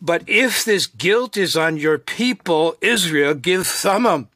but 0.00 0.22
if 0.26 0.64
this 0.64 0.86
guilt 0.86 1.36
is 1.36 1.56
on 1.56 1.76
your 1.76 1.98
people, 1.98 2.76
Israel, 2.80 3.34
give 3.34 3.66
Thummim. 3.66 4.28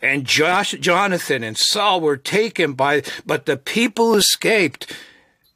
And 0.00 0.24
Josh, 0.24 0.72
Jonathan 0.72 1.42
and 1.42 1.58
Saul 1.58 2.00
were 2.00 2.16
taken 2.16 2.74
by, 2.74 3.02
but 3.26 3.46
the 3.46 3.56
people 3.56 4.14
escaped. 4.14 4.92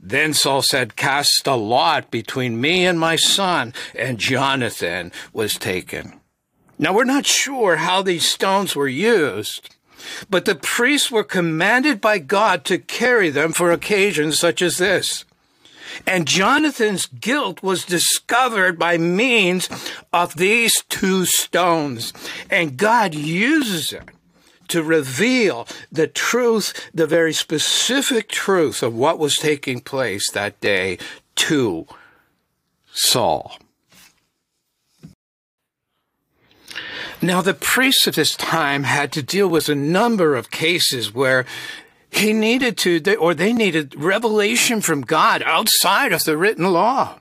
Then 0.00 0.34
Saul 0.34 0.62
said, 0.62 0.96
Cast 0.96 1.46
a 1.46 1.54
lot 1.54 2.10
between 2.10 2.60
me 2.60 2.84
and 2.84 2.98
my 2.98 3.14
son. 3.14 3.72
And 3.94 4.18
Jonathan 4.18 5.12
was 5.32 5.56
taken. 5.56 6.20
Now 6.78 6.92
we're 6.92 7.04
not 7.04 7.26
sure 7.26 7.76
how 7.76 8.02
these 8.02 8.28
stones 8.28 8.74
were 8.74 8.88
used, 8.88 9.76
but 10.28 10.44
the 10.44 10.56
priests 10.56 11.12
were 11.12 11.22
commanded 11.22 12.00
by 12.00 12.18
God 12.18 12.64
to 12.64 12.78
carry 12.78 13.30
them 13.30 13.52
for 13.52 13.70
occasions 13.70 14.40
such 14.40 14.60
as 14.60 14.78
this. 14.78 15.24
And 16.06 16.26
Jonathan's 16.26 17.06
guilt 17.06 17.62
was 17.62 17.84
discovered 17.84 18.78
by 18.78 18.98
means 18.98 19.68
of 20.12 20.36
these 20.36 20.72
two 20.88 21.24
stones. 21.24 22.12
And 22.50 22.76
God 22.76 23.14
uses 23.14 23.92
it 23.92 24.08
to 24.68 24.82
reveal 24.82 25.66
the 25.90 26.06
truth, 26.06 26.90
the 26.94 27.06
very 27.06 27.32
specific 27.32 28.28
truth 28.28 28.82
of 28.82 28.94
what 28.94 29.18
was 29.18 29.36
taking 29.36 29.80
place 29.80 30.30
that 30.30 30.60
day 30.60 30.98
to 31.36 31.86
Saul. 32.92 33.58
Now, 37.24 37.40
the 37.40 37.54
priests 37.54 38.08
of 38.08 38.16
this 38.16 38.34
time 38.34 38.82
had 38.82 39.12
to 39.12 39.22
deal 39.22 39.46
with 39.46 39.68
a 39.68 39.76
number 39.76 40.34
of 40.34 40.50
cases 40.50 41.14
where 41.14 41.46
he 42.12 42.34
needed 42.34 42.76
to, 42.78 43.16
or 43.16 43.34
they 43.34 43.52
needed 43.54 43.94
revelation 43.96 44.82
from 44.82 45.00
God 45.00 45.42
outside 45.42 46.12
of 46.12 46.24
the 46.24 46.36
written 46.36 46.70
law. 46.70 47.18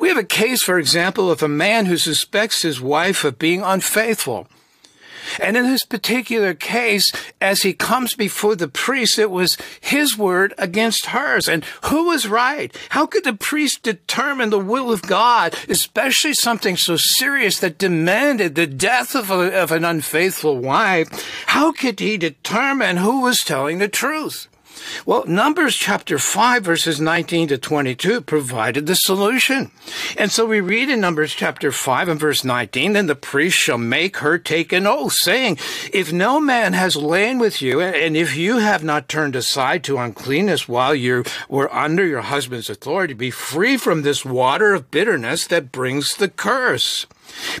We 0.00 0.08
have 0.08 0.18
a 0.18 0.24
case, 0.24 0.62
for 0.64 0.78
example, 0.78 1.30
of 1.30 1.42
a 1.42 1.48
man 1.48 1.86
who 1.86 1.96
suspects 1.96 2.62
his 2.62 2.80
wife 2.80 3.24
of 3.24 3.38
being 3.38 3.62
unfaithful. 3.62 4.48
And 5.40 5.56
in 5.56 5.64
this 5.64 5.84
particular 5.84 6.54
case, 6.54 7.10
as 7.40 7.62
he 7.62 7.72
comes 7.72 8.14
before 8.14 8.56
the 8.56 8.68
priest, 8.68 9.18
it 9.18 9.30
was 9.30 9.56
his 9.80 10.16
word 10.16 10.54
against 10.58 11.06
hers. 11.06 11.48
And 11.48 11.64
who 11.84 12.06
was 12.06 12.28
right? 12.28 12.76
How 12.90 13.06
could 13.06 13.24
the 13.24 13.32
priest 13.32 13.82
determine 13.82 14.50
the 14.50 14.58
will 14.58 14.92
of 14.92 15.02
God, 15.02 15.56
especially 15.68 16.34
something 16.34 16.76
so 16.76 16.96
serious 16.96 17.58
that 17.60 17.78
demanded 17.78 18.54
the 18.54 18.66
death 18.66 19.14
of, 19.14 19.30
a, 19.30 19.62
of 19.62 19.72
an 19.72 19.84
unfaithful 19.84 20.58
wife? 20.58 21.08
How 21.46 21.72
could 21.72 22.00
he 22.00 22.16
determine 22.16 22.98
who 22.98 23.22
was 23.22 23.44
telling 23.44 23.78
the 23.78 23.88
truth? 23.88 24.48
Well, 25.04 25.24
Numbers 25.26 25.76
chapter 25.76 26.18
5 26.18 26.62
verses 26.62 27.00
19 27.00 27.48
to 27.48 27.58
22 27.58 28.20
provided 28.20 28.86
the 28.86 28.94
solution. 28.94 29.70
And 30.16 30.30
so 30.30 30.46
we 30.46 30.60
read 30.60 30.88
in 30.88 31.00
Numbers 31.00 31.34
chapter 31.34 31.72
5 31.72 32.08
and 32.08 32.20
verse 32.20 32.44
19, 32.44 32.92
then 32.92 33.06
the 33.06 33.14
priest 33.14 33.56
shall 33.56 33.78
make 33.78 34.18
her 34.18 34.38
take 34.38 34.72
an 34.72 34.86
oath, 34.86 35.14
saying, 35.14 35.58
if 35.92 36.12
no 36.12 36.40
man 36.40 36.72
has 36.72 36.96
lain 36.96 37.38
with 37.38 37.60
you, 37.60 37.80
and 37.80 38.16
if 38.16 38.36
you 38.36 38.58
have 38.58 38.84
not 38.84 39.08
turned 39.08 39.36
aside 39.36 39.82
to 39.84 39.98
uncleanness 39.98 40.68
while 40.68 40.94
you 40.94 41.24
were 41.48 41.72
under 41.74 42.06
your 42.06 42.22
husband's 42.22 42.70
authority, 42.70 43.14
be 43.14 43.30
free 43.30 43.76
from 43.76 44.02
this 44.02 44.24
water 44.24 44.74
of 44.74 44.90
bitterness 44.90 45.46
that 45.46 45.72
brings 45.72 46.16
the 46.16 46.28
curse. 46.28 47.06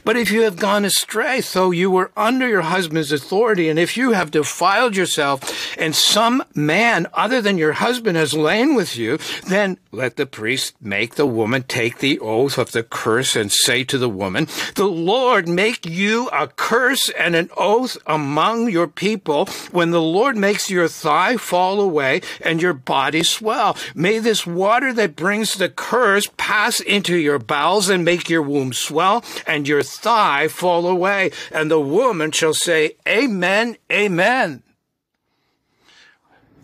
But 0.04 0.16
if 0.16 0.30
you 0.30 0.42
have 0.42 0.56
gone 0.56 0.84
astray, 0.84 1.40
though 1.40 1.70
you 1.70 1.90
were 1.90 2.10
under 2.16 2.48
your 2.48 2.62
husband's 2.62 3.12
authority, 3.12 3.68
and 3.68 3.78
if 3.78 3.96
you 3.96 4.12
have 4.12 4.30
defiled 4.30 4.96
yourself, 4.96 5.76
and 5.78 5.94
some 5.94 6.42
man 6.54 7.06
other 7.14 7.40
than 7.40 7.58
your 7.58 7.72
husband 7.72 8.16
has 8.16 8.34
lain 8.34 8.74
with 8.74 8.96
you, 8.96 9.18
then 9.48 9.78
let 9.94 10.16
the 10.16 10.24
priest 10.24 10.74
make 10.80 11.16
the 11.16 11.26
woman 11.26 11.62
take 11.64 11.98
the 11.98 12.18
oath 12.18 12.56
of 12.56 12.72
the 12.72 12.82
curse 12.82 13.36
and 13.36 13.52
say 13.52 13.84
to 13.84 13.98
the 13.98 14.08
woman, 14.08 14.48
The 14.74 14.88
Lord 14.88 15.46
make 15.46 15.84
you 15.84 16.28
a 16.30 16.48
curse 16.48 17.10
and 17.10 17.36
an 17.36 17.50
oath 17.58 17.98
among 18.06 18.70
your 18.70 18.88
people 18.88 19.44
when 19.70 19.90
the 19.90 20.00
Lord 20.00 20.34
makes 20.34 20.70
your 20.70 20.88
thigh 20.88 21.36
fall 21.36 21.78
away 21.78 22.22
and 22.40 22.62
your 22.62 22.72
body 22.72 23.22
swell. 23.22 23.76
May 23.94 24.18
this 24.18 24.46
water 24.46 24.94
that 24.94 25.14
brings 25.14 25.54
the 25.54 25.68
curse 25.68 26.26
pass 26.38 26.80
into 26.80 27.16
your 27.16 27.38
bowels 27.38 27.90
and 27.90 28.02
make 28.02 28.30
your 28.30 28.42
womb 28.42 28.72
swell 28.72 29.22
and 29.46 29.68
your 29.68 29.82
thigh 29.82 30.48
fall 30.48 30.86
away. 30.86 31.32
And 31.50 31.70
the 31.70 31.80
woman 31.80 32.30
shall 32.30 32.54
say, 32.54 32.96
Amen, 33.06 33.76
Amen. 33.90 34.62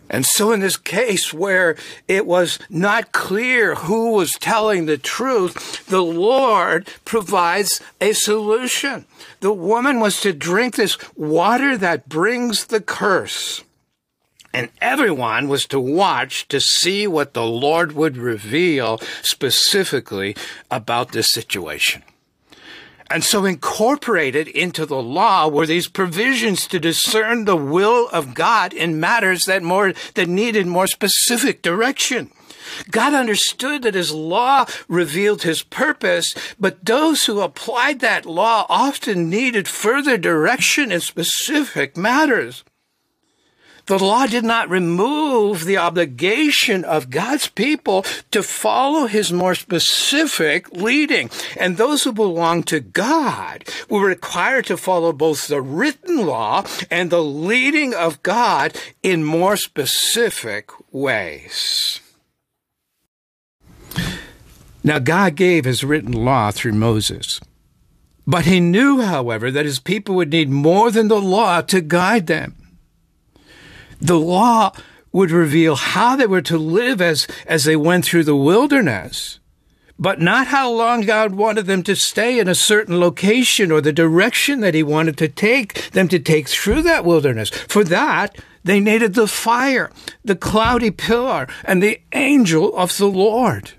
And 0.09 0.25
so 0.25 0.51
in 0.51 0.59
this 0.59 0.77
case 0.77 1.33
where 1.33 1.75
it 2.07 2.25
was 2.25 2.57
not 2.69 3.11
clear 3.11 3.75
who 3.75 4.13
was 4.13 4.31
telling 4.33 4.85
the 4.85 4.97
truth, 4.97 5.85
the 5.85 6.01
Lord 6.01 6.87
provides 7.05 7.81
a 8.01 8.13
solution. 8.13 9.05
The 9.41 9.53
woman 9.53 9.99
was 9.99 10.19
to 10.21 10.33
drink 10.33 10.75
this 10.75 10.97
water 11.15 11.77
that 11.77 12.09
brings 12.09 12.65
the 12.65 12.81
curse. 12.81 13.63
And 14.51 14.69
everyone 14.81 15.47
was 15.47 15.67
to 15.67 15.79
watch 15.79 16.47
to 16.47 16.59
see 16.59 17.05
what 17.05 17.35
the 17.35 17.45
Lord 17.45 17.91
would 17.91 18.17
reveal 18.17 18.97
specifically 19.21 20.35
about 20.71 21.11
this 21.11 21.31
situation. 21.31 22.01
And 23.11 23.23
so 23.23 23.45
incorporated 23.45 24.47
into 24.47 24.85
the 24.85 25.01
law 25.01 25.47
were 25.47 25.65
these 25.65 25.87
provisions 25.87 26.67
to 26.67 26.79
discern 26.79 27.45
the 27.45 27.55
will 27.55 28.07
of 28.09 28.35
God 28.35 28.71
in 28.71 28.99
matters 28.99 29.45
that 29.45 29.63
more, 29.63 29.93
that 30.13 30.29
needed 30.29 30.67
more 30.67 30.85
specific 30.85 31.63
direction. 31.63 32.31
God 32.91 33.15
understood 33.15 33.81
that 33.81 33.95
his 33.95 34.11
law 34.11 34.65
revealed 34.87 35.41
his 35.41 35.63
purpose, 35.63 36.35
but 36.59 36.85
those 36.85 37.25
who 37.25 37.41
applied 37.41 37.99
that 38.01 38.27
law 38.27 38.67
often 38.69 39.29
needed 39.29 39.67
further 39.67 40.17
direction 40.17 40.91
in 40.91 41.01
specific 41.01 41.97
matters. 41.97 42.63
The 43.89 43.97
law 43.97 44.27
did 44.27 44.43
not 44.43 44.69
remove 44.69 45.65
the 45.65 45.77
obligation 45.77 46.85
of 46.85 47.09
God's 47.09 47.47
people 47.47 48.05
to 48.29 48.43
follow 48.43 49.07
his 49.07 49.33
more 49.33 49.55
specific 49.55 50.71
leading. 50.71 51.31
And 51.57 51.75
those 51.75 52.03
who 52.03 52.11
belong 52.11 52.61
to 52.69 52.81
God 52.81 53.63
were 53.89 54.05
required 54.05 54.67
to 54.67 54.77
follow 54.77 55.11
both 55.11 55.47
the 55.47 55.59
written 55.59 56.27
law 56.27 56.65
and 56.91 57.09
the 57.09 57.23
leading 57.23 57.95
of 57.95 58.21
God 58.21 58.77
in 59.01 59.23
more 59.23 59.57
specific 59.57 60.69
ways. 60.91 61.99
Now, 64.83 64.99
God 64.99 65.33
gave 65.33 65.65
his 65.65 65.83
written 65.83 66.11
law 66.11 66.51
through 66.51 66.73
Moses. 66.73 67.39
But 68.27 68.45
he 68.45 68.59
knew, 68.59 69.01
however, 69.01 69.49
that 69.49 69.65
his 69.65 69.79
people 69.79 70.13
would 70.13 70.31
need 70.31 70.51
more 70.51 70.91
than 70.91 71.07
the 71.07 71.19
law 71.19 71.61
to 71.61 71.81
guide 71.81 72.27
them. 72.27 72.55
The 73.99 74.19
law 74.19 74.71
would 75.11 75.31
reveal 75.31 75.75
how 75.75 76.15
they 76.15 76.27
were 76.27 76.41
to 76.43 76.57
live 76.57 77.01
as, 77.01 77.27
as 77.45 77.63
they 77.63 77.75
went 77.75 78.05
through 78.05 78.23
the 78.23 78.35
wilderness, 78.35 79.39
but 79.97 80.21
not 80.21 80.47
how 80.47 80.71
long 80.71 81.01
God 81.01 81.35
wanted 81.35 81.65
them 81.65 81.83
to 81.83 81.95
stay 81.95 82.39
in 82.39 82.47
a 82.47 82.55
certain 82.55 82.99
location 82.99 83.71
or 83.71 83.81
the 83.81 83.91
direction 83.91 84.61
that 84.61 84.73
he 84.73 84.83
wanted 84.83 85.17
to 85.17 85.27
take 85.27 85.91
them 85.91 86.07
to 86.07 86.19
take 86.19 86.47
through 86.47 86.83
that 86.83 87.03
wilderness. 87.03 87.49
For 87.49 87.83
that, 87.85 88.37
they 88.63 88.79
needed 88.79 89.13
the 89.13 89.27
fire, 89.27 89.91
the 90.23 90.35
cloudy 90.35 90.91
pillar, 90.91 91.47
and 91.65 91.81
the 91.81 91.99
angel 92.13 92.75
of 92.77 92.97
the 92.97 93.07
Lord. 93.07 93.73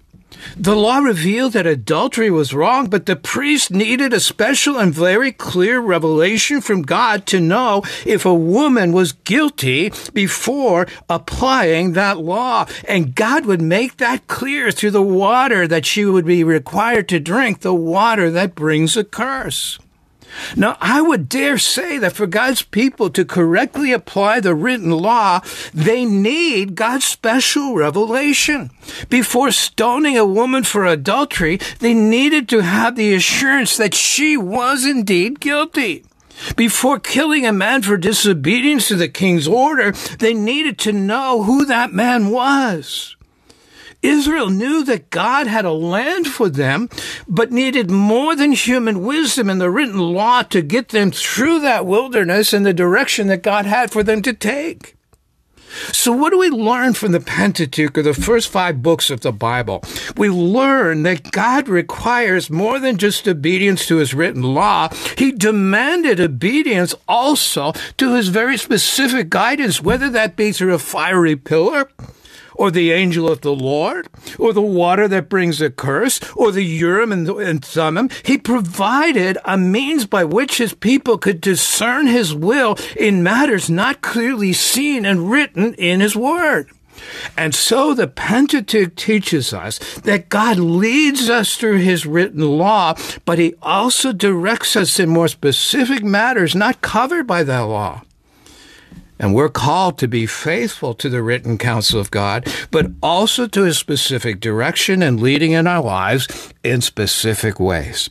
The 0.57 0.77
law 0.77 0.99
revealed 0.99 1.53
that 1.53 1.67
adultery 1.67 2.31
was 2.31 2.55
wrong, 2.55 2.89
but 2.89 3.07
the 3.07 3.17
priest 3.17 3.71
needed 3.71 4.13
a 4.13 4.21
special 4.21 4.79
and 4.79 4.95
very 4.95 5.33
clear 5.33 5.81
revelation 5.81 6.61
from 6.61 6.83
God 6.83 7.27
to 7.27 7.41
know 7.41 7.83
if 8.07 8.25
a 8.25 8.35
woman 8.35 8.93
was 8.93 9.13
guilty 9.13 9.93
before 10.13 10.87
applying 11.09 11.93
that 11.93 12.19
law. 12.19 12.67
And 12.87 13.15
God 13.15 13.47
would 13.47 13.63
make 13.63 13.97
that 13.97 14.27
clear 14.27 14.71
through 14.71 14.93
the 14.93 15.03
water 15.03 15.67
that 15.67 15.87
she 15.87 16.05
would 16.05 16.27
be 16.27 16.45
required 16.45 17.09
to 17.11 17.21
drink, 17.21 17.61
the 17.61 17.75
water 17.75 18.31
that 18.31 18.55
brings 18.55 18.97
a 18.97 19.05
curse. 19.05 19.79
Now, 20.57 20.77
I 20.81 21.01
would 21.01 21.29
dare 21.29 21.59
say 21.59 21.99
that 21.99 22.13
for 22.13 22.27
God's 22.27 22.63
people 22.63 23.11
to 23.11 23.25
correctly 23.25 23.93
apply 23.93 24.41
the 24.41 24.55
written 24.55 24.91
law, 24.91 25.41
they 25.73 26.05
need 26.05 26.75
God's 26.75 27.05
special 27.05 27.75
revelation. 27.75 28.71
Before 29.09 29.51
stoning 29.51 30.17
a 30.17 30.25
woman 30.25 30.65
for 30.65 30.85
adultery, 30.87 31.59
they 31.79 31.95
needed 31.95 32.49
to 32.51 32.61
have 32.61 32.97
the 32.97 33.15
assurance 33.15 33.77
that 33.77 33.95
she 33.95 34.37
was 34.37 34.85
indeed 34.85 35.41
guilty. 35.41 36.05
Before 36.57 36.99
killing 36.99 37.47
a 37.47 37.53
man 37.53 37.83
for 37.83 37.97
disobedience 37.97 38.89
to 38.89 38.97
the 38.97 39.09
king's 39.09 39.47
order, 39.47 39.93
they 40.19 40.33
needed 40.33 40.79
to 40.81 40.93
know 40.93 41.43
who 41.43 41.67
that 41.67 41.93
man 41.93 42.31
was. 42.31 43.17
Israel 44.03 44.49
knew 44.49 44.85
that 44.85 45.11
God 45.11 45.47
had 45.47 45.65
a 45.65 45.73
land 45.73 46.27
for 46.27 46.49
them, 46.49 46.89
but 47.29 47.53
needed 47.53 47.91
more 47.91 48.35
than 48.35 48.53
human 48.53 49.03
wisdom 49.03 49.51
and 49.51 49.61
the 49.61 49.71
written 49.71 49.99
law 49.99 50.43
to 50.43 50.63
get 50.63 50.89
them 50.89 51.11
through 51.11 51.61
that 51.61 51.87
wilderness 51.87 52.53
in 52.53 52.63
the 52.63 52.73
direction 52.73 53.27
that 53.27 53.43
God 53.43 53.67
had 53.67 53.91
for 53.91 54.03
them 54.03 54.23
to 54.23 54.33
take. 54.33 54.97
So, 55.93 56.11
what 56.13 56.31
do 56.31 56.39
we 56.39 56.51
learn 56.51 56.95
from 56.95 57.13
the 57.13 57.21
Pentateuch 57.21 57.97
or 57.97 58.03
the 58.03 58.15
first 58.15 58.49
five 58.49 58.83
books 58.83 59.09
of 59.09 59.21
the 59.21 59.33
Bible? 59.33 59.85
We 60.17 60.29
learn 60.29 61.05
that 61.05 61.31
God 61.31 61.69
requires 61.69 62.51
more 62.51 62.81
than 62.81 62.97
just 62.97 63.29
obedience 63.29 63.87
to 63.87 63.97
his 63.97 64.13
written 64.13 64.43
law. 64.43 64.89
He 65.17 65.31
demanded 65.31 66.19
obedience 66.19 66.95
also 67.07 67.73
to 67.99 68.15
his 68.15 68.29
very 68.29 68.57
specific 68.57 69.31
guidance, 69.31 69.81
whether 69.81 70.11
that 70.11 70.35
be 70.35 70.51
through 70.51 70.75
a 70.75 70.79
fiery 70.81 71.37
pillar 71.37 71.89
or 72.61 72.71
the 72.71 72.93
angel 72.93 73.27
of 73.27 73.41
the 73.41 73.55
Lord, 73.55 74.07
or 74.39 74.53
the 74.53 74.61
water 74.61 75.09
that 75.09 75.31
brings 75.31 75.63
a 75.63 75.71
curse, 75.71 76.21
or 76.37 76.53
the 76.53 76.63
Urim 76.63 77.11
and, 77.11 77.27
and 77.27 77.65
Thummim. 77.65 78.11
He 78.23 78.37
provided 78.37 79.39
a 79.47 79.57
means 79.57 80.05
by 80.05 80.25
which 80.25 80.59
his 80.59 80.75
people 80.75 81.17
could 81.17 81.41
discern 81.41 82.07
his 82.07 82.35
will 82.35 82.77
in 82.99 83.23
matters 83.23 83.71
not 83.71 84.03
clearly 84.03 84.53
seen 84.53 85.07
and 85.07 85.31
written 85.31 85.73
in 85.75 86.01
his 86.01 86.15
word. 86.15 86.71
And 87.35 87.55
so 87.55 87.95
the 87.95 88.07
Pentateuch 88.07 88.95
teaches 88.95 89.55
us 89.55 89.79
that 90.01 90.29
God 90.29 90.59
leads 90.59 91.31
us 91.31 91.57
through 91.57 91.79
his 91.79 92.05
written 92.05 92.43
law, 92.43 92.95
but 93.25 93.39
he 93.39 93.55
also 93.63 94.13
directs 94.13 94.77
us 94.77 95.01
in 95.01 95.09
more 95.09 95.29
specific 95.29 96.05
matters 96.05 96.55
not 96.55 96.83
covered 96.83 97.27
by 97.27 97.43
that 97.43 97.61
law. 97.61 98.03
And 99.21 99.35
we're 99.35 99.51
called 99.51 99.99
to 99.99 100.09
be 100.09 100.25
faithful 100.25 100.95
to 100.95 101.11
the 101.11 101.23
written 101.23 101.59
counsel 101.59 102.01
of 102.01 102.11
God, 102.11 102.51
but 102.71 102.87
also 103.03 103.47
to 103.47 103.65
his 103.65 103.77
specific 103.77 104.41
direction 104.41 105.03
and 105.03 105.21
leading 105.21 105.53
in 105.53 105.67
our 105.67 105.83
lives 105.83 106.53
in 106.65 106.81
specific 106.81 107.61
ways. 107.61 108.09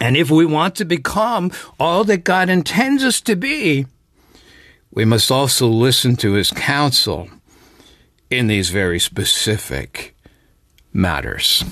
And 0.00 0.16
if 0.16 0.32
we 0.32 0.44
want 0.44 0.74
to 0.76 0.84
become 0.84 1.52
all 1.78 2.02
that 2.04 2.24
God 2.24 2.50
intends 2.50 3.04
us 3.04 3.20
to 3.20 3.36
be, 3.36 3.86
we 4.90 5.04
must 5.04 5.30
also 5.30 5.68
listen 5.68 6.16
to 6.16 6.32
his 6.32 6.50
counsel 6.50 7.28
in 8.28 8.48
these 8.48 8.70
very 8.70 8.98
specific 8.98 10.16
matters. 10.92 11.62